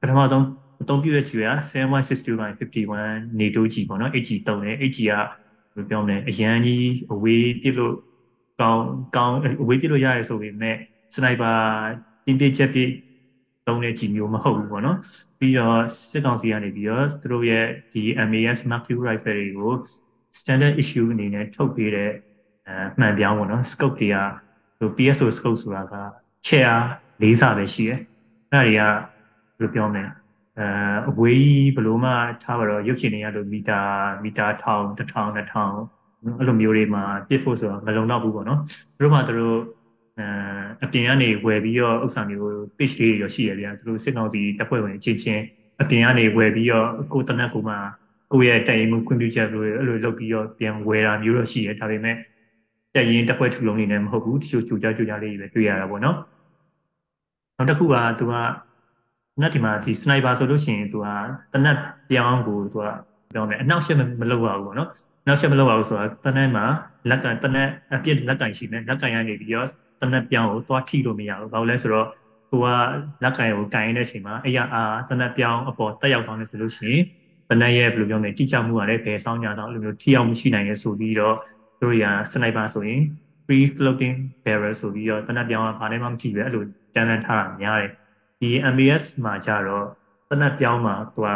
[0.00, 0.44] ပထမဆုံး
[0.82, 5.12] အသုံးပြုတဲ့ကြီးက7162.51 NATO ကြီးပေါ့နော် HG တုံးတယ် HG က
[5.76, 7.94] ဘယ်ပြောမလဲအရန်ကြီးအဝေးပြစ်လို့
[8.60, 8.84] ကောင်း
[9.16, 10.76] ကောင်းအဝေးပြစ်လို့ရတယ်ဆိုပေမဲ့
[11.14, 11.52] စနိုက်ပါ
[12.26, 12.80] တင်းပြချက်ပြ
[13.66, 14.98] သုံးတဲ့ကြီးမျိုးမဟုတ်ဘူးပေါ့နော်
[15.38, 19.72] ပြီးတော့စစ်ကောင်စီကနေပြီးတော့သူတို့ရဲ့ဒီ MAS Mark II rifle တွေကို
[20.38, 22.10] standard issue အနေနဲ့ထုတ်ပေးတဲ့
[22.68, 24.16] အဲမှန်ပြောင်းပေါ့နော် scope တွေက
[24.78, 25.94] ဟို PSO scope ဆိုတာက
[26.46, 26.72] chair
[27.22, 27.98] ၄စာပဲရှိတယ်
[28.52, 28.88] အဲ့ဒါ
[29.58, 30.04] တွေကဘယ်လိုပြောမလဲ
[30.58, 30.66] အဲ
[31.10, 32.10] အဝေးဘယ်လိုမှ
[32.42, 33.80] ထားပါတော့ရုပ်ရှင်တွေရလို့မီတာ
[34.24, 35.98] မီတာ1000 1000 2000
[36.38, 38.60] အဲ့လိုမျိုးတွေမှာပြစ်ဖို့ဆိုတော့မလုံတော့ဘူးပေါ့နော်
[38.96, 39.58] သူတို့မှသူတို့
[40.18, 40.26] အဲ
[40.84, 45.42] အပြင်ကနေဝယ်ပြီးတော့ဥစ္စာမျိုး page လေးတွေရရှိရဗျာသူတို့စစ်ကောင်စီတပ်ဖွဲ့ဝင်အချင်းချင်း
[45.82, 47.74] အပြင်ကနေဝယ်ပြီးတော့ကိုတနက်ကူမှ
[48.32, 52.16] ကိုယ့်ရဲ့တိုင်မှုခွင့်ပြုချက်လိုအဲ့လိုလုပ်ပြီးတော့ပြန်ဝယ်တာမျိုးတော့ရှိရဒါပေမဲ့
[52.94, 56.16] တက်ရင်တက်ဖွဲ့ထူလုံးနေလည်းမဟုတ်ဘူးတချို့ကြိုကြားကြိုကြားလေးတွေပဲတွေ့ရတာပေါ့နော်
[57.56, 58.34] နောက်တစ်ခုကသူက
[59.40, 61.06] နက်ဒီမှာဒီစနိုက်ပါဆိုလို့ရှိရင်သူက
[61.52, 61.76] တနက်
[62.10, 62.86] ပြောင်းကိုသူက
[63.34, 64.88] ပြောမယ်အနောက်ရှက်မလုပ်ရဘူးပေါ့နော်
[65.26, 66.64] နောက်ဆက်မလုပ်ရဘူးဆိုတာတနက်မှာ
[67.10, 69.68] လက်ကတနက်အပြစ်လက်ကင်ရှိမယ်လက်ကင်ရနေပြီးတော့
[70.00, 72.06] တနက်ပြောင်းကိုသွားထိလို့မရဘူးဘာလို့လဲဆိုတော့
[72.50, 72.66] ကိုက
[73.22, 77.02] လက်ကင်ကိုကင်ရတဲ့အချိန်မှာအရာအားတနက်ပြောင်းအပေါ်တက်ရောက်သွားနေဆိုလို့ရှိရင်
[77.48, 81.36] တနက်ရဲ့ဘယ်လိုပြောမလဲတိကျမှုကလည်းဘယ်ဆောင်ကြတော့အဲ့လိုမျိုးထိအောင်မရှိနိုင်ရဆိုပြီးတော့
[81.82, 83.00] တို့ရစနိုက်ပါဆိုရင်
[83.44, 86.64] free floating barrel ဆိုပြီးတော့တနက်ပြောင်းကဘာနဲ့မှမကြည့်ပဲအဲ့လို
[86.94, 87.90] တန်းတန်းထားတာများတယ်
[88.40, 89.86] ဒီ MBS မှာကြတော့
[90.30, 91.28] တနက်ပြောင်းမှာသူက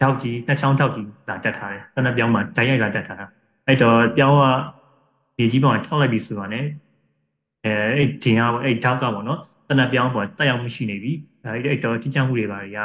[0.00, 3.26] ထောက်ကြီးနှစ်ချောင်းထောက်ကြီးလာတက်ထားတယ်တနက်ပြောင်းမှာဓာတ်ရိုက်လာတက်ထားတာ
[3.66, 4.44] အဲ့တော့ပြောင်းက
[5.36, 6.60] ဒီကြီးပေါ်ထောက်လိုက်ပြီဆိုတာ ਨੇ
[7.64, 11.12] အဲအဲ့ဒီဟာပေါ့အဲ့ထောက်ကပေါ့နော်တနက်ပြောင်းပေါ်တက်ရောက်မှုရှိနေပြီ
[11.44, 12.78] အဲ့အဲ့တော့ကြီးချမှုတွေပါတွေက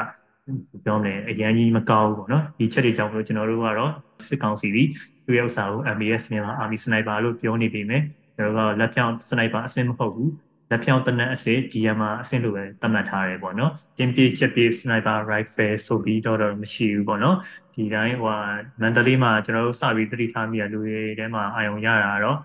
[0.86, 3.92] ပြောမယ်အရန်ကြီးမကောင်းဘူးပေါ့နော်ဒီချက်တွေကြောင့်လို့ကျွန်တော်တို့ကတော့
[4.28, 4.90] စစ်ကောင်စီပြီး
[5.26, 8.04] သူရဲ့ဥစ္စာကို MBS မြန်မာ Army Sniper လို့ပြောနေပြီမယ်
[8.36, 10.32] ကျွန်တော်ကလက်ပြောင်း Sniper အစင်မဟုတ်ဘူး
[10.70, 17.38] လက်ဖြောင်းတနက်အစစ် DMR အဆင့်လိုပဲသတ်မှတ်ထားတယ်ပေါ့နော်တင်ပြေချက်ပြေ sniper rifle ဆိုပြီးတော့တော့မရှိဘူးပေါ့နော်
[17.76, 18.38] ဒီတိုင်းဟို
[18.82, 22.38] မန္တလေးမှာကျွန်တော်တို့စပြီးတတိထားမိရလူတွေထဲမှာအာရုံရတာတော့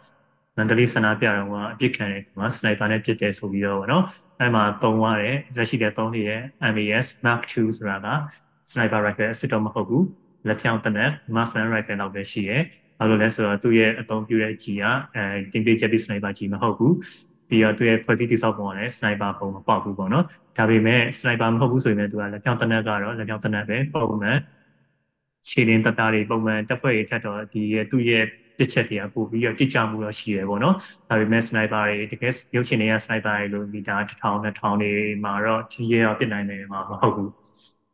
[0.59, 4.05] မန္တလေးစနာပြတော့ကအပြစ်ခံတယ်ကွာ sniper နဲ့ပြစ်တယ်ဆိုပြီးတော့ပေါ့နော်
[4.41, 6.43] အဲ့မှာတုံးသွားတယ်လက်ရှိတဲ့တုံးနေတဲ့
[6.75, 8.09] MAS Mark II ဆိုတာက
[8.71, 10.05] sniper rifle အစစ်တော့မဟုတ်ဘူး
[10.47, 12.59] လက်ဖြောင်းတနက် master rifle လောက်ပဲရှိရဲ
[12.99, 14.85] ဘာလို့လဲဆိုတော့သူ့ရဲ့အသုံးပြုတဲ့ G က
[15.15, 16.95] အဲတင်ပြေချက်ပြေ sniper G မဟုတ်ဘူး
[17.49, 20.25] ပြီးတော့သူရဲ့ဖွဲ့စည်းတိစောက်ပုံကလည်း sniper ပုံမပေါက်ဘူးပေါ့နော်
[20.59, 24.39] ဒါပေမဲ့ sniper မဟုတ်ဘူးဆိုရင်လည်းသူကလက်ပြောင်းတနက်ကတော့လက်ပြောင်းတနက်ပဲပုံမှန်
[25.49, 28.25] ခြေလင်းတတားတွေပုံမှန်တက်ဖွဲ့တွေထက်တော့ဒီရဲ့သူ့ရဲ့
[28.59, 30.75] ပစ်ချက်တွေကပို့ပြီးတော့ကြစ်ကြမှုတော့ရှိတယ်ပေါ့နော်
[31.09, 34.93] ဒါပေမဲ့ sniper တွေတကယ်ရုပ်ရှင်တွေက sniper တွေလို့မီတာ1000 2000တွေ
[35.25, 37.31] မှာတော့ကြီးရဲတော့ပြစ်နိုင်တယ်မှာမဟုတ်ဘူး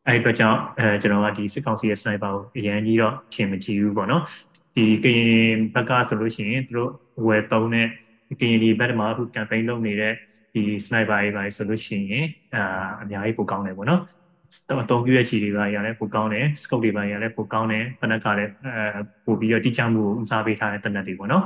[0.06, 4.22] အဲ့အတွက်ကြောင့်အဲကျွန်တော်ကဒီစစ်ကောင်စီရဲ့ sniper ကိုအရင်ကြီးတော့ထင်မကြည့်ဘူးပေါ့နော်
[4.76, 6.90] ဒီကရင်ဘက်ကဆိုလို့ရှိရင်သူတို့
[7.26, 7.88] ဝယ်သုံးတဲ့
[8.40, 10.14] ကရင်ဒီဘက်မှာအခု campaign လုပ်နေတဲ့
[10.54, 12.64] ဒီ sniper တွေပါဆိုလို့ရှိရင်အာ
[13.02, 14.02] အများကြီးပိုကောင်းတယ်ပေါ့နော်
[14.82, 21.44] အသုံးပြုရချီတွေပါရလဲပိုကောင်းတယ် scope တွေပါရလဲပိုကောင်းတယ်ဖနက်ကလည်းအဲပို့ပြီးတော့တိကျမှုကိုဦးစားပေးထားတဲ့တနက်တွေပေါ့နော်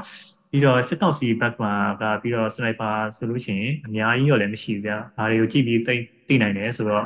[0.50, 5.94] ပြီးတော့စစ်တောက်စီဘက်မှာကပြီးတော့ sniper ဆိုလို့ရှိရင်အများကြီးရောလည်းမရှိဘူးဗျာဒါတွေကိုကြည့်ပြီးသိ
[6.28, 7.04] သိနိုင်တယ်ဆိုတော့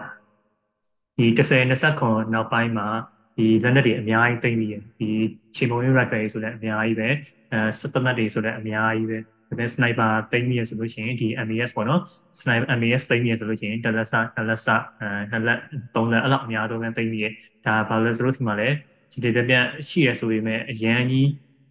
[1.19, 2.89] ဒီ30 29နောက်ပိုင်းမှာ
[3.37, 5.09] ဒီလက်နက်တွေအများကြီးသိမ့်ပြီးဒီ
[5.57, 7.09] ချေမုံရေး rifle ဆိုလည်းအများကြီးပဲ
[7.53, 9.19] အဲစစ်တနက်တွေဆိုလည်းအများကြီးပဲ
[9.53, 12.01] ဒါပေမဲ့ sniper သိမ်းမိရဆိုလို့ရှိရင်ဒီ MAS ပေါ့နော်
[12.41, 14.69] sniper MAS သိမ်းမိရဆိုလို့ရှိရင်တလက်ဆတလက်ဆ
[15.01, 15.61] အဲနှစ်လက်
[15.95, 17.27] သုံးလက်အဲ့လောက်အများဆုံးပဲသိမ်းမိရ
[17.67, 18.77] ဒါဘာလို့လဲဆိုလို့ဒီမှာလည်း
[19.13, 21.29] ဒီတပြက်ပြက်ရှိရဆိုပေမဲ့အရန်ကြီး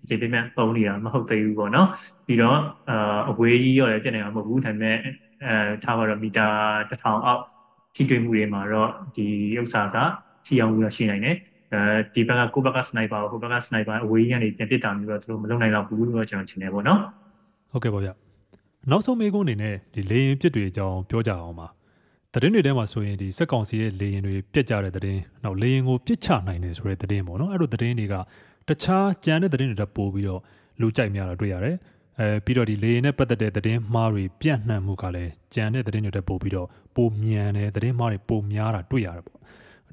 [0.10, 1.88] ဒီပြက်ပြက်ပုံနေတာမဟုတ်သေးဘူးပေါ့နော်
[2.26, 4.98] ပြီးတော့အာအဝေးကြီးရောလည်းပြက်နေတာမဟုတ်ဘူးဒါပေမဲ့
[5.46, 6.48] အဲထားပါတော့မီတာ
[6.90, 7.44] 1000အောက်
[7.96, 9.26] ထိတွေ့မှုတွေမှာတော့ဒီ
[9.60, 9.98] ဥစ္စာက
[10.46, 11.38] ထိအောင်ပြီးတော့ရှိနိုင်တယ်
[11.74, 11.82] အဲ
[12.14, 17.02] ဒီဘက်ကကိုဘက်ကစနိုက်ပါကိုဘက်ကစနိုက်ပါအဝေးကြီးကနေပြန်ပစ်တာမျိုးတော့သူတို့မလုပ်နိုင်တော့ဘူးလို့ကျွန်တော်ထင်တယ်ပေါ့နော်
[17.72, 18.10] ဟုတ်ကဲ့ပါဗျ
[18.90, 21.68] နောက်ဆုံးမေးခွန်းအနေနဲ့ဒီလေရင်ပြစ်တွေအကြောင်းပြောကြအောင်ပါ
[22.34, 28.16] တရင်တွေထဲမှာဆိုရင်ဒီစက်ကောင်စီရဲ့လေရင်တွေပြက်ကြတဲ့တရင်နောက်လေရင်ကိုပြစ်ချနိုင်တယ်ဆိုတဲ့တရင်ပေါ့နော်အဲ့လိုတရင်တွေက
[28.68, 30.42] တခြားကြံတဲ့တရင်တွေတက်ပို့ပြီးတော့
[30.82, 31.76] လူကြိုက်များတာတွေ့ရတယ်
[32.20, 39.40] အဲပြီးတော့ဒီလေရင်နဲ့ပတ်သက်တဲ့သတင်းမှားတွေပြန့်နှံ့မှုကလည်းကြံတဲ့သတင်းတွေတက်ပို့ပြီးတော့ပိုမြန်တယ်သတင်းမှားတွေပိုများတာတွေ့ရတယ်ပေါ့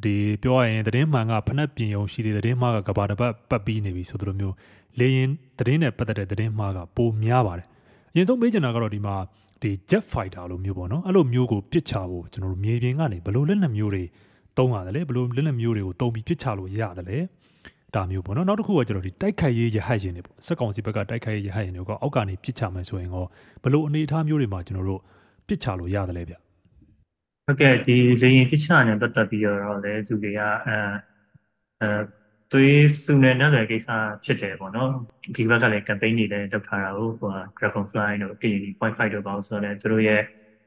[0.04, 4.54] ဒီပြောရရင်သတင်းမှန်ကဖနက်ပြင်ုံရှိတဲ့သတင်းမှားကကဘာတပတ်ပတ်ပြီးနေပြီဆိုသလိုမျိုး
[5.00, 7.66] လေရင်သတင်းနဲ့ပတ်သက်တဲ့သတင်းမှားကပိုများပါတယ်
[8.12, 9.14] အရင်ဆုံးမေးချင်တာကတော့ဒီမှာ
[9.62, 14.04] ဒီ jet fighter လိုမျိုးပေါ့နော်အဲ့လိုမျိုးကိုပစ်ချဖို့ကျွန်တော်တို့မြေပြင်ကနေဘယ်လိုလက်နက်မျိုးတွေ
[14.58, 17.18] တုံးရတယ်လဲဘယ်လိုလက်နက်မျိုးတွေကိုတုံးပြီးပစ်ချလို့ရတယ်လဲ
[17.94, 23.24] ဒါမျိုးပေါ့နော်နောက်တစ်ခုကကျွန်တော်ဒီတိုက်ခိုက်ရေးရဟတ်ရင်တွေပေါ့စက်ကောင်စီဘက်ကတိုက်ခိုက်ရေးရဟတ်ရင်တွေကအောက်ကနေပစ်ချမယ်ဆိုရင်ရော
[23.62, 25.00] ဘယ်လိုအနေအထားမျိုးတွေမှာကျွန်တော်တို့
[25.46, 26.34] ပစ်ချလို့ရတယ်လဲဗျ
[27.46, 30.76] ဟုတ်ကဲ့ဒီလေရင်ပစ်ချနဲ့ပတ်သက်ပြီးတော့လည်းသူတွေကအဲ
[31.80, 31.88] အဲ
[32.52, 33.88] သွေးစုနေတဲ့ကိစ္စ
[34.24, 34.90] ဖြစ်တယ်ပေါ့နော်
[35.36, 40.22] ဒီဘက်ကလည်း campaign တွေလည်းလုပ်ထားတာကိုဟို Dragonfly တို့ KD.5 တို့ပေါ့ဆိုတော့သူတို့ရဲ့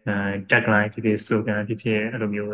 [0.07, 0.15] အဲ
[0.51, 2.51] tagline ဖြစ်ဖြစ် slogan ဖြစ်ဖြစ်အဲ့လိုမျိုး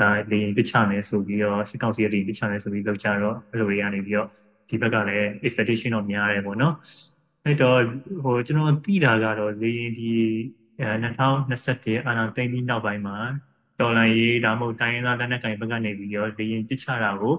[0.00, 4.28] ဒါလေရင်ပစ်ချမယ်ဆိုပြီးတော့စစ်ကောင်စီရဲ့လေရင်ပစ်ချမယ်ဆိုပြီးလုပ်ကြတော့အဲ့လိုတွေကနေပြီးတော့
[4.68, 6.74] ဒီဘက်ကလည်း expectation တော့များတယ်ပေါ့နော်
[7.44, 7.78] အဲ့တော့
[8.24, 10.10] ဟိုကျွန်တော်သိတာကတော့လေရင်ဒီ
[10.80, 13.16] 2021အာဏာသိမ်းပြီးနောက်ပိုင်းမှာ
[13.80, 17.34] တော်လန်ရေးဒါမှမဟုတ်တိုင်းရင်းသားလက်နက်ကိုင်ဘက်ကနေပြီးတော့လေရင်ပစ်ချတာကို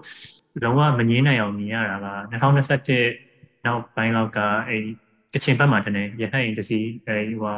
[0.64, 4.78] လုံးဝမငင်းနိုင်အောင်မြင်ရတာက2021နောက်ပိုင်းလောက်ကအဲ
[5.34, 7.58] ကချင်ဘက်မှာတနေရဟန်တစီအဲဟို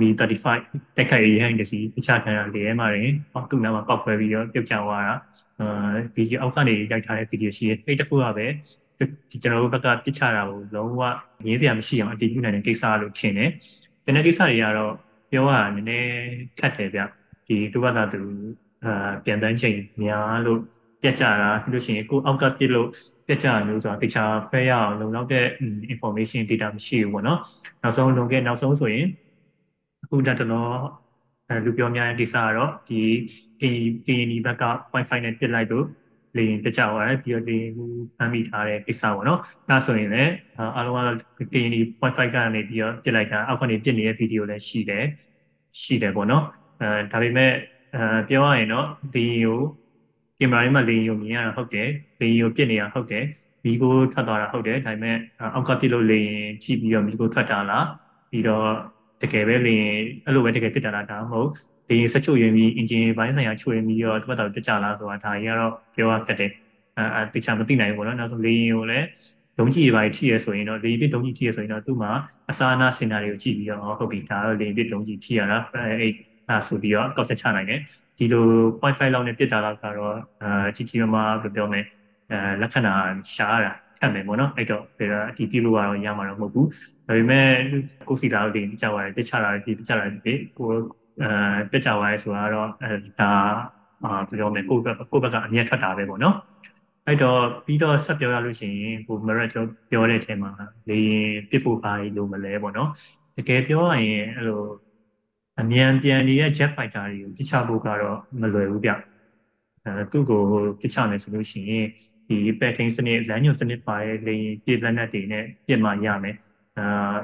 [0.00, 3.12] မီ35တက်ခိုက်ရဟန်တစီပစ်ချခံရလေထဲမှာရင်
[3.50, 5.14] သူ့နားမှာပောက်ခွဲပြီးတော့ပြုတ်ကျသွားတာ
[5.60, 8.46] အာဗီဒီယိုအောက်ကနေရိုက်ထားတဲ့ဗီဒီယိုရှိရဲ့အဲ့တခုကပဲ
[9.30, 11.02] ဒီကျွန်တော်တို့ဘက်ကပစ်ချတာကိုလုံးဝ
[11.46, 13.50] ငင်းစရာမရှိအောင်အတည်ပြုနိုင်တဲ့ကိစ္စလို့ထင်တယ်။
[14.04, 14.94] ဒီနေ့ကိစ္စတွေကတော့
[15.30, 16.10] ပြောရနည်းနည်း
[16.58, 17.00] ခက်တယ်ဗျ
[17.48, 18.20] ဒီသူကသာသူ
[18.84, 20.60] အာပြန်တန်းချိန်များလို့
[21.02, 22.88] ပြက်ကြတာပြီးလို့ရှိရင်ကိုအောက်ကပြစ်လို့
[23.26, 25.46] ပြက်ကြမျိုးဆိုတာတခြားဖဲရအောင်လုံလောက်တဲ့
[25.92, 27.40] information data မရှိဘူးပေါ့နော်
[27.82, 29.06] နောက်ဆုံးလုံခဲ့နောက်ဆုံးဆိုရင်
[30.04, 30.68] အခုတတလော
[31.48, 33.00] အဲလူပြောများတဲ့ကိစ္စကတော့ဒီ
[34.06, 35.86] KNI ဘက်က Wi-Fi နဲ့ပြစ်လိုက်လို့
[36.36, 40.32] လေရင်ပြကြသွားတယ်ပြီးတော့လေရင်ဘူးဖမ်းမိထားတဲ့ကိစ္စပေါ့နော်။ဒါဆိုရင်လည်း
[40.76, 41.06] အားလုံး
[41.38, 45.04] က KND 0.5ကနေပြီးတော့ပြစ်လိုက်တာအောက်ကနေပြစ်နေတဲ့ဗီဒီယိုလည်းရှိတယ်
[45.80, 46.44] ရှိတယ်ပေါ့နော်။
[46.80, 47.52] အဲဒါပေမဲ့
[47.94, 49.60] အဲပြောရရင်တော့လေရင်ကို
[50.38, 51.88] ကင်မရာထဲမှာလေရင်ကိုမြင်ရတာဟုတ်တယ်
[52.20, 53.24] လေရင်ကိုပြစ်နေတာဟုတ်တယ်
[53.64, 55.16] မီကိုထွက်သွားတာဟုတ်တယ်ဒါပေမဲ့
[55.54, 57.86] အောက်ကပြစ်လို့လေရင်ကြည့်ပြီးတော့မီကိုထွက်တာလား
[58.30, 58.66] ပြီးတော့
[59.22, 61.48] တကယ်ပဲလေရင်အဲ့လိုပဲတကယ်ဖြစ်တာလားဒါမှမဟုတ်
[61.88, 66.50] လေရင်ဆက်ချုပ်ရင်ပြီးအင်ဂျင်ပိုင်းဆိုင်ရာချုပ်ရင်ပြီးတော့တပတ်တော်ပြကြလားဆိုတာဒါကြီးကတော့ပြောရခက်တယ်
[66.96, 69.06] အဲအဲတခြားမသိနိုင်ဘူးပေါ့နော်နောက်ဆုံးလေရင်ကိုလည်း
[69.58, 72.10] ဒုံးကြီးတွေပါထိရဆိုရင်တော့လေရင်ပစ်ဒုံးကြီးထိရဆိုရင်တော့သူ့မှာ
[72.50, 76.08] အစာအနာစင်နာတွေကိုကြည့်ပြီးတော့ဟုတ်ပြီဒါတော့လေရင်ပစ်ဒုံးကြီးထိရတာအဲ
[76.48, 77.80] အဲဆိုပြီးတော့ကောက်ချက်ချနိုင်တယ်
[78.18, 78.44] ဒီလို
[78.82, 81.80] 0.5လောက်နဲ့ပြစ်တာတော့ကတော့အာကြီးကြီးမားမားဘယ်ပြောမလဲ
[82.30, 82.94] အဲလက္ခဏာ
[83.34, 86.68] ရှားတာခက်မယ်ပေါ့နော်အဲ့တော့ဒါအတီးပြုလို့ကတော့ရမှာတော့မဟုတ်ဘူး
[87.06, 87.48] ဒါပေမဲ့
[88.08, 90.68] ကိုစီတာတို့တင်ကြပါတယ်ပြချတာဒီပြချတာဒီကို
[91.22, 91.30] အဲ
[91.70, 93.30] ပြချသွားရဲဆိုတာတော့အဲဒါ
[94.04, 96.36] အာပြောမယ်ကိုဘက်ကိုဘက်ကအမြတ်ထွက်တာပဲပေါ့နော်
[97.06, 100.50] အဲ့တော့ပြီးတော့ဆက်ပြောရလို့ရှိရင်ဟိုမရက်ကျော်ပြောတဲ့အထက်မှာ
[100.88, 102.90] လေရင်ပြစ်ဖို့ပါလို့မလဲပေါ့နော်
[103.36, 104.62] တကယ်ပြောရရင်အဲ့လို
[105.60, 108.90] အမြန်ပြန်နေတဲ့ jet fighter တွေကိုပြချဖို့ကတော့မလွယ်ဘူးဗျ
[109.84, 110.40] အဲသူ့ကို
[110.80, 111.86] ပြချမယ်ဆိုလို့ရှိရင်
[112.28, 116.36] ဒီ pattern စနစ်လမ်းညွှန်စနစ်ပါရဲ့လေရင်ပြစ်လက်နက်တွေနဲ့ပြစ်မှရမယ်
[116.78, 117.16] အာ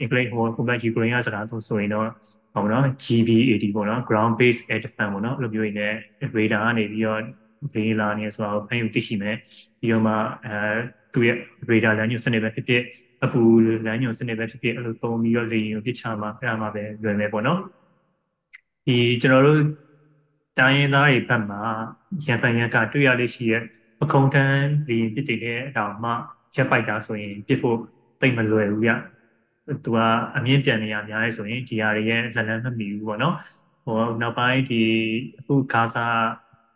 [0.00, 2.08] အင်္ဂလိပ်ဟိုဟိုဘက်ယူကရိန်းကစကားဆိုဆိုရင်တော့
[2.54, 5.88] ဟောနော် GB80 ပေါ့နော် ground based air defense ပေါ့နော်အဲ့လိုမျိုးနေ
[6.36, 7.22] radar ကနေပြီးတော့
[7.72, 9.36] ဘေးလာနေဆိုတော့ဖမ်းယူသိရှိမယ်
[9.80, 10.14] ပြီးတော့မှ
[10.46, 10.58] အဲ
[11.14, 11.36] သူရဲ့
[11.70, 12.82] radar လမ်းညွှန်စနစ်ပဲဖြစ်ဖြစ်
[13.24, 13.40] အပူ
[13.86, 17.60] လမ်းညွှန်စနစ်ပဲဖြစ်ဖြစ်အဲ့လိုသုံးပြီးတော့လေရင်ကိုပြစ်ချမှာအဲ့ဒါမှပဲလွယ်မယ်ပေါ့နော်
[18.90, 19.62] ဒီကျွန်တော်တို့
[20.58, 21.62] တိုင်းရင်းသားတွေဘက်မှာ
[22.26, 23.62] ရန်ပန်ရန်ကတွေ့ရလေးရှိရဲ့
[24.00, 26.12] ပခုံးတန်းလေရင်ပြစ်တဲ့အတောင်မှ
[26.54, 27.78] jet fighter ဆိုရင်ပြစ်ဖို့
[28.20, 28.90] တိတ်မလွယ်ဘူးဗျ
[29.84, 29.98] သူက
[30.36, 33.34] အမြင့်ပြန်နေရများလဲဆိုရင်ဒီဟာတွေရဲ့ဇလန်းမမီဘူးပေါ့နော်
[33.84, 34.82] ဟိုနောက်ပိုင်းဒီ
[35.38, 36.06] အခုဂါဇာ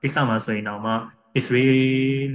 [0.00, 0.92] ကိစ္စမှာဆိုရင်တော့မှ
[1.38, 1.70] Israel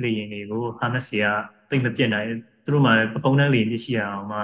[0.03, 1.27] လေယာဉ်တွေကို Hamas တွေက
[1.69, 2.27] တိတ်မပြတ်နိုင်
[2.63, 4.39] သူတို့မှပခုံးတန်းလေယာဉ်ပြရှိရအောင်မှ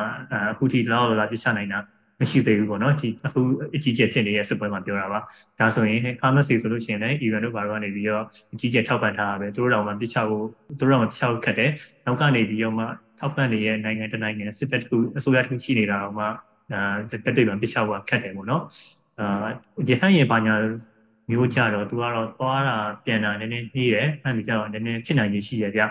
[0.52, 1.80] အခုထိလောက်လာပြချနိုင်တာ
[2.24, 3.40] မရှိသေးဘူးပေါ့နော်ဒီအခု
[3.76, 5.20] အကြီးကျယ်ဖြစ်နေတဲ့စစ်ပွဲမှာပြောတာပါ
[5.60, 10.46] ဒါဆိုရင် Hamas ဆိုလို့ရှိရင်လည်း Iran တို့ဘာလို့ကနေပြီးတော့အကြီးကျယ်ထောက်ပံ့ထားတာပဲသူတို့တော့မှပြချဖို့
[10.80, 11.72] သူတို့တော့မှပြချဖို့ခက်တယ်
[12.06, 12.86] နောက်ကနေပြီးတော့မှ
[13.20, 16.26] ထောက်ပံ့နေတဲ့နိုင်ငံတနိုင်ငံစစ်တပ်တစ်ခုအစိုးရတစ်ခုရှိနေတာတော့မှ
[16.74, 18.64] အာတက်တိတ်မှပြချဖို့ခက်တယ်ပေါ့နော်
[19.20, 19.50] အာ
[19.90, 20.56] ရဟန်းရင်ဘာညာ
[21.30, 25.82] မျိုးကြတော့သူကတော့သွားတာပြန်တာနည်းနည်းနှီးတယ်အဲ့ဒီကြတော့နည်းနည်းဖြစ်နိုင်ရရှိရဗျ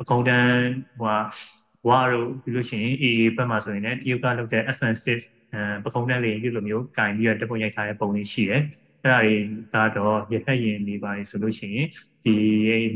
[0.00, 0.50] အကောင့်တန်း
[1.00, 1.16] ဟို
[1.88, 5.06] ဝါတို့ပြီးလို့ရှိရင် AA ဘက်မှာဆိုရင်လည်းတရုတ်ကလုပ်တဲ့ FN6
[5.45, 5.45] အဲ
[5.84, 8.62] ပကုံးတန်းလေးဒီလိုမျိုးကင်ပြီးတော့တပုံရိုက်ထားတဲ့ပုံလေးရှိတယ်
[9.02, 9.34] အဲ့ဒါတွေ
[9.74, 11.86] ကတော့ရဖက်ရင်နေပါလေဆိုလို့ရှိရင်
[12.24, 12.34] ဒီ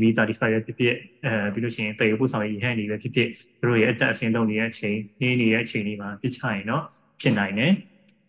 [0.01, 0.95] မီ35 ရဲ့ဖြစ်ဖြစ်
[1.25, 6.83] အဲပြီးလို့ရှိရင်တေပို့ဆောင်ရေးဟန်နေပဲဖြစ်ဖြစ်သူတို့ရဲ့အတက်အဆင်းလုံးနေတဲ့အချိန်နေနေတဲ့အချိန်လေးမှာပြစ်ချရင်တော့
[7.21, 7.71] ဖြစ်နိုင်တယ်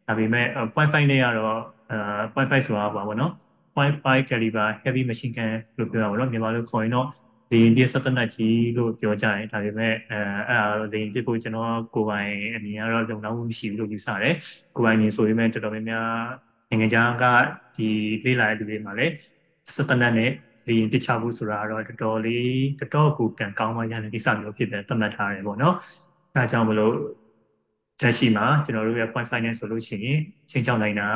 [0.07, 3.33] ဒါပေမဲ့0.5နဲ့ကတော့အဲ0.5ဆိုတာပါဘောနော်
[3.77, 7.07] 0.5 caliber heavy machine gun လို့ပြောတာပေါ့နော်မြန်မာလိုခေါ်ရင်တော့
[7.53, 14.35] ဒီဒီစက်တနက်ကြီးလို့ပြောကြတယ်ဒါပေမဲ့အဲအဲ့ဒါတော့ဒီဒီကိုကျွန်တော်ကိုယ်ပိုင်အမြင်ကတော့လုံလောက်မှုမရှိဘူးလို့ယူဆတယ်
[14.77, 16.09] ကိုယ်ပိုင်မြင်ဆိုရင်တော်တော်များများ
[16.71, 17.25] နိုင်ငံခြားက
[17.77, 17.88] ဒီ
[18.25, 19.15] လေးလာတဲ့လူတွေမှာလည်း
[19.75, 20.31] စက်တနက်နဲ့
[20.67, 25.75] လေရင်ပစ်ချဖို့ဆိုတာတော့တော်တော်လေးတော်တော်ကိုကံကောင်းမှရတဲ့ကိစ္စမျိုးဖြစ်တယ်သတ်မှတ်ထားတယ်ပေါ့နော်
[26.35, 26.95] အဲဒါကြောင့်မလို့
[28.03, 30.19] တက်ရှိမှာကျွန်တော်တို့ရဲ့ point finance ဆိုလို့ရှိရင်
[30.51, 31.09] ချင်းချောင်းနိုင်တာ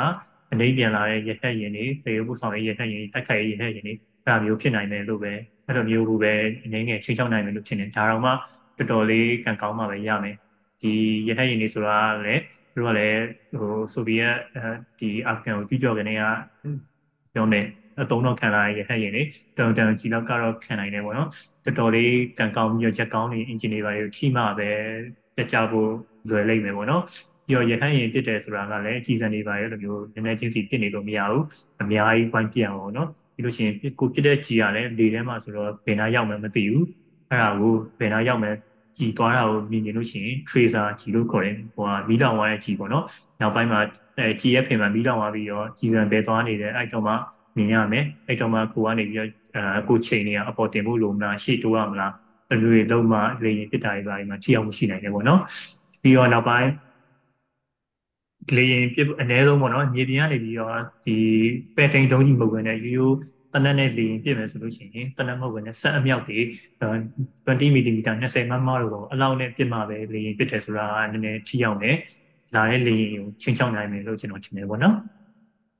[0.52, 3.94] အနေပြန်လာတဲ့ရဟက်ရင်တွေတေရုပ်ဆောင်ရဲ့ရဟက်ရင်တိုက်ခိုက်ရဲ့ရဟက်ရင်တွေ
[4.24, 5.34] အဲလိုမျိုးဖြစ်နိုင်တယ်လို့ပဲ
[5.66, 6.32] အဲ့လိုမျိုးကိုပဲ
[6.64, 8.30] အနေငယ်ချင်းချောင်းနိုင်မယ်လို့ဖြစ်နေဒါတော့မှ
[8.78, 10.36] တော်တော်လေးကံကောင်းမှပဲရမယ်
[10.82, 10.92] ဒီ
[11.28, 12.42] ရဟတ်ရင်တွေဆိုတာလည်း
[12.74, 13.20] သူတို့ကလည်း
[13.58, 14.36] ဟိုဆိုဗီယက်
[14.98, 16.22] ဒီအာဖဂန်ကိုကြီးကြော်ကနေက
[17.34, 17.66] ပြောမယ်
[18.00, 19.22] အတုံးတော့ခံလာရဟတ်ရင်တွေ
[19.58, 21.28] တောင်တောင်ကြီးတော့ကတော့ခံနိုင်တယ်ပေါ့နော်
[21.64, 24.70] တော်တော်လေးကံကောင်းပြီးတော့ချက်ကောင်းနေအင်ဂျင်နီယာတွေထိမှပဲ
[25.36, 25.90] ပြကြဖို့
[26.28, 27.02] လွယ်လိမ့်မယ်ပေါ့နော်
[27.46, 31.44] ပြီးတော့ရဟတ်ရင်ပြစ်တယ်ဆိုတာကလည်းကြီးစံနေပါရဲ့လိုမျိုးနည်းနည်းချင်းစီပြစ်နေလို့မရဘူး
[31.82, 36.86] အများကြီးပိုင်းပြအောင်ပေါ့နော် ပြီးလို့ရှိရင်ကိုပြစ်တဲ့ကြီးကလည်းလေထဲမှာဆိုတော့ဘယ်နာရောက်မှမသိဘူး
[37.30, 38.48] အဲ့ဒါကိုဘယ်နာရောက်မှ
[38.98, 43.04] ကြည်သွားတာကိုမြင်နေလို့ရှိရင် tracer ကြည်လို့ခေါ်တယ်ဟိုကမီးလောင်သွားတဲ့ကြည်ပေါ့နော်
[43.40, 43.80] နောက်ပိုင်းမှာ
[44.18, 47.12] အဲကြည်ရဲ့ဖင်မှာမီးလောင်သွားပြီးတော့ကြည်စံပဲသွားနေတယ်အဲ့တော့မှ
[47.56, 52.12] မြင်ရမယ်အဲ့တော့မှကိုကနေပြီးတော့အဲကိုချိန်နေရအပေါ်တင်ဖို့လိုမလားရှေ့တိုးရမလား
[52.50, 55.40] အဲ့လိုတွေလုံးမှလေရင်ပြစ်တာတွေပါဒီမှာထိအောင်မရှိနိုင်တယ်ပေါ့နော်
[56.02, 56.68] ပြီးတော့နောက်ပိုင်း
[58.56, 61.16] လေရင်ပြအ ਨੇ ဆုံးပေါ့နော်မြေပြင်ကနေပြီးတော့ဒီ
[61.76, 63.16] ပဲတိန်တုံးကြီးမဟုတ်ဘဲနဲ့ရိုးရိုး
[63.52, 66.38] တနက်နဲ့လေရင်ပြည့်မယ်ဆိုလို့ရှိရင်တနက်မဟုတ်ဘဲနဲ့ဆက်အမြောက်တွေ
[66.80, 71.96] 20 mm 20မမတို့တော့အလောက်နဲ့ပြစ်မှာပဲလေရင်ပြစ်တယ်ဆိုတာနည်းနည်းထိရောက်တယ်
[72.54, 74.94] လာတဲ့လေရင်ကိုချင်းချောင်းနိုင်မယ်လို့ကျွန်တော်ထင်တယ်ပေါ့နော်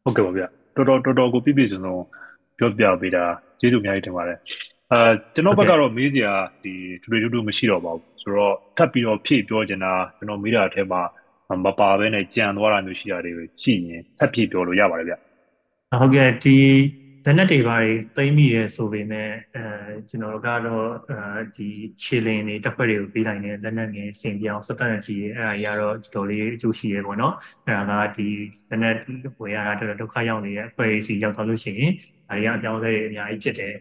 [0.05, 0.43] ဟုတ်ကဲ့ပါဗျ
[0.77, 1.97] တော်တော်တော်တော်ကိုပြည့်ပြည့်စုံစုံ
[2.59, 3.25] ပြောပြပေးတာ
[3.61, 4.39] ကျေးဇူးအများကြီးတင်ပါတယ်
[4.93, 5.01] အဲ
[5.35, 11.01] ကျွန်တော်ဘက်ကတော့မေးစရာဒီတူတူတူမရှိတော့ပါဘူးဆိုတော့ထပ်ပြီးတော့ဖြည့်ပြောချင်တာကျွန်တော်မေးတာအထက်မှာ
[11.65, 15.15] မပါဘဲနဲ့ကြံသွားတာမျိုးရှိတာတွေရှိရင်ထပ်ဖြည့်ပြောလို့ရပါတယ်ဗျ
[16.01, 16.59] ဟုတ်ကဲ့ဒီ
[17.25, 19.65] တလက်နက်တွေပါတွေသိမ်းမိရဲဆိုပေမဲ့အဲ
[20.09, 21.69] ကျွန်တော်တို့ကတော့အဲဒီ
[22.03, 27.35] ခြေလင်းတွေတက်ဖွဲ့တွေကိုပေးလိုက်တဲ့လက်နက်ငယ်စင်ပြောင်းစက်တက်ကြီးအဲအရာတော့တော်တော်လေးအကျိုးရှိရဲပေါ့နော်
[27.67, 28.29] အဲဒါကဒီ
[28.71, 28.97] လက်နက်
[29.41, 31.93] ဝယ်ရတာတော်တော်ဒုက္ခရောက်နေတဲ့အဖွဲ့အစည်းရောက်သွားလို့ရှိရင်
[32.29, 33.75] ဒါတွေကအပြောင်းလဲအများကြီးဖြစ်တယ်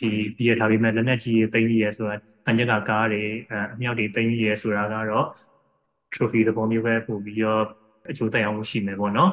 [0.00, 5.26] ဒီပြီးရထားပြီးမဲ့လက်နက်ကြီးတွေသိမ်းမိရဲဆိုတာတန်ကြက်ကကားတွေအမြောက်တွေသိမ်းမိရဲဆိုတာကတော့
[6.14, 7.62] trophy သဘောမျိုးပဲပို့ပြီးတော့
[8.10, 9.32] အကျိုးသက်ရောက်မှုရှိမယ်ပေါ့နော်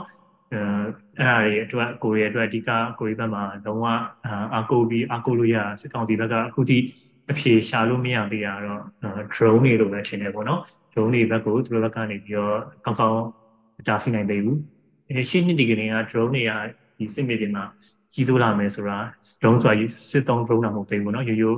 [0.53, 3.85] အဲအဲ့ဒါတွေအတွက်ကိုရီးယားအတွက်အဓိကကိုရီးယားဘက်မှာလုံးဝ
[4.53, 6.77] အာကိုပြီးအာကိုလို့ရစစ်ကောင်စီဘက်ကအခုထိ
[7.31, 8.81] အဖြေရှာလို့မရသေးတာတော့
[9.33, 10.61] drone တွေလို့ပဲထင်တယ်ပေါ့နော်
[10.91, 13.21] drone တွေဘက်ကိုသူတို့ဘက်ကနေပြီးတော့ကောင်းကောင်း
[13.87, 14.57] တားဆီးနိုင်သေးဘူး
[15.09, 16.51] အဲရှင်းနှစ်ဒီကနေ့က drone တွေက
[16.97, 17.63] ဒီစစ်မြေပြင်မှာ
[18.13, 18.97] ကြီးစိုးလာမယ်ဆိုတာ
[19.41, 19.75] drone ဆိုတာ
[20.11, 21.57] စစ်တုံး drone တာမဟုတ်သေးဘူးပေါ့နော်ရိုးရိုး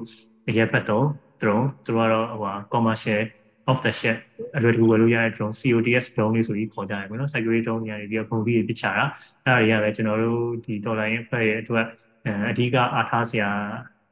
[0.49, 1.05] အရက်ဘက်တော့
[1.41, 3.21] drone သူတို့ကတော့ဟို commercial
[3.69, 4.19] off the shelf
[4.57, 9.05] အလွယ်တကူဝယ်လို့ရတဲ့ drone CODS drone လေးဆိုပြီးခေါ်ကြတယ်ပေါ့နော် security drone တွေကနေပြီးတော့ပုံပြီးပြချတာ
[9.45, 11.85] အဲ့ဒါတွေကလည်းကျွန်တော်တို့ဒီ dollar ရဲ့အဖွဲ့ရဲ့အတွက်
[12.49, 13.49] အဓိကအားထားစရာ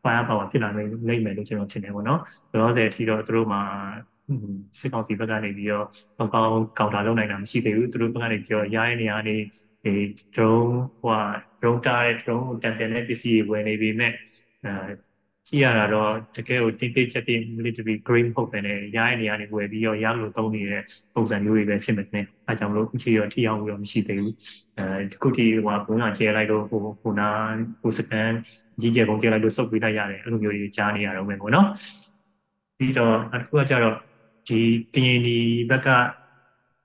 [0.04, 2.20] fire power ဖြစ်လာနိုင်လိမ့်မယ်လို့ကျွန်တော်ထင်တယ်ပေါ့နော်
[2.52, 3.62] လောလောဆယ်အထိတော့သူတို့မှာ
[4.80, 5.86] စစ်ကောင်စီဘက်ကနေပြီးတော့
[6.18, 9.36] ကောင်းကောင်းကောင်တာလုပ်နိုင်တာမရှိသေးဘူးသူတို့ဘက်ကနေပြီးတော့ရရဲ့နေရာနေ
[9.84, 9.94] ဒီ
[10.36, 11.16] drone ဟို
[11.62, 14.14] drone တားတဲ့ drone ကိုတန်ပြန်တဲ့ပစ္စည်းတွေဝယ်နေပြီမဲ့
[14.66, 14.74] အဲ
[15.50, 20.84] ကြည့်ရတာတော့တကယ်ကိုတိတ်တိတ်ချက်ပြ military grade ဟုတ်ပဲねရရဲ့နေရာနေဝယ်ပြီးတော့ရလို့သုံးနေတဲ့
[21.16, 24.36] ပုံစံမျိုးတွေပဲဖြစ်မယ်နဲ့အဲကြောင့်မလို့အခြေရောထိအောင်ပြီးတော့မရှိသေးဘူး
[24.78, 27.30] အဲဒီခုထိဟိုဘုံကကျဲလိုက်လို့ဟိုဟိုနာ
[27.82, 28.30] ဟိုစကန်
[28.82, 31.68] ကြီးကျယ်ပုံကျဲလိုက်လို့စုပ်ပေးလိုက်ရတယ်အဲ့လိုမျိုးတွေကြားနေရတော့မယ်ပေါ့နော်
[32.78, 33.96] ပြီးတော့အခုကကြတော့
[34.48, 34.60] ဒီ
[34.94, 35.38] ကရင်ဒီ
[35.70, 35.90] ဘက်က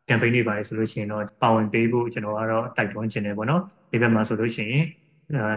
[0.09, 4.85] campaign တွေပါတယ်ဆိုလို့ရှိရင်တော့ပါဝင်ပေးဖို့ကျွန်တော်ကတော့တိုက်တွန်းချင်တယ်ပေါ့နော်ဒီဘက်မှာဆိုလို့ရှိရင်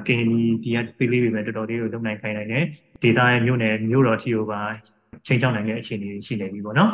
[0.08, 2.64] ကင်ဒီဒီကသေးလေးတွေပဲတော်တော်လေးကိုလုပ်နိုင်ခိုင်းနိုင်တယ်
[3.04, 4.62] ဒေတာရဲ့မြို့နယ်မြို့တော်ထီကိုပါ
[5.28, 6.92] ချိန်ချောင်းနိုင်တဲ့အခြေအနေရှိနေပြီပေါ့နော်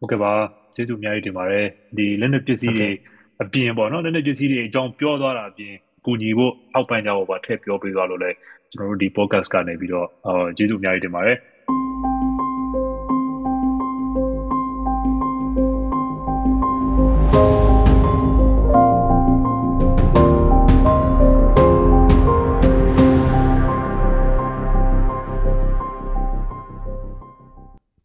[0.00, 0.32] ဟုတ်ကဲ့ပါ
[0.74, 1.66] ကျေးဇူးအများကြီးတင်ပါတယ်
[1.96, 2.88] ဒီလက်နက်ပစ္စည်းတွေ
[3.42, 8.30] အပြင်ပေါ့နော်လက်နက်ပစ္စည်းတွေအကြောင်းပြောသွားတာအပြင်ကူညီဖို့အောက်ပန်းကြဖို့ပါထည့်ပြောပေးသွားလို့လဲ
[8.72, 11.38] ကျွန်တော်တို့ဒီ podcast ကနေပြီးတော့အာကျေးဇူးအများကြီးတင်ပါတယ်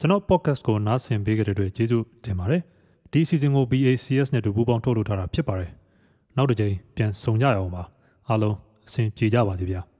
[0.02, 2.62] ကျွန်တော် podcast ကိုနားဆင်ပေးကြတဲ့အတွက်ကျေးဇူးတင်ပါတယ်
[3.12, 5.70] ဒီ season ကို BACS နဲ့တူပူးပေါင်းထုတ်လုပ်ထားတာဖြစ်ပါတယ်
[6.36, 7.82] နောက်တစ်ကြိမ်ပြန်ဆုံကြရအောင်ပါ
[8.28, 9.91] အားလုံးအဆင်ပြေကြပါစေဗျာ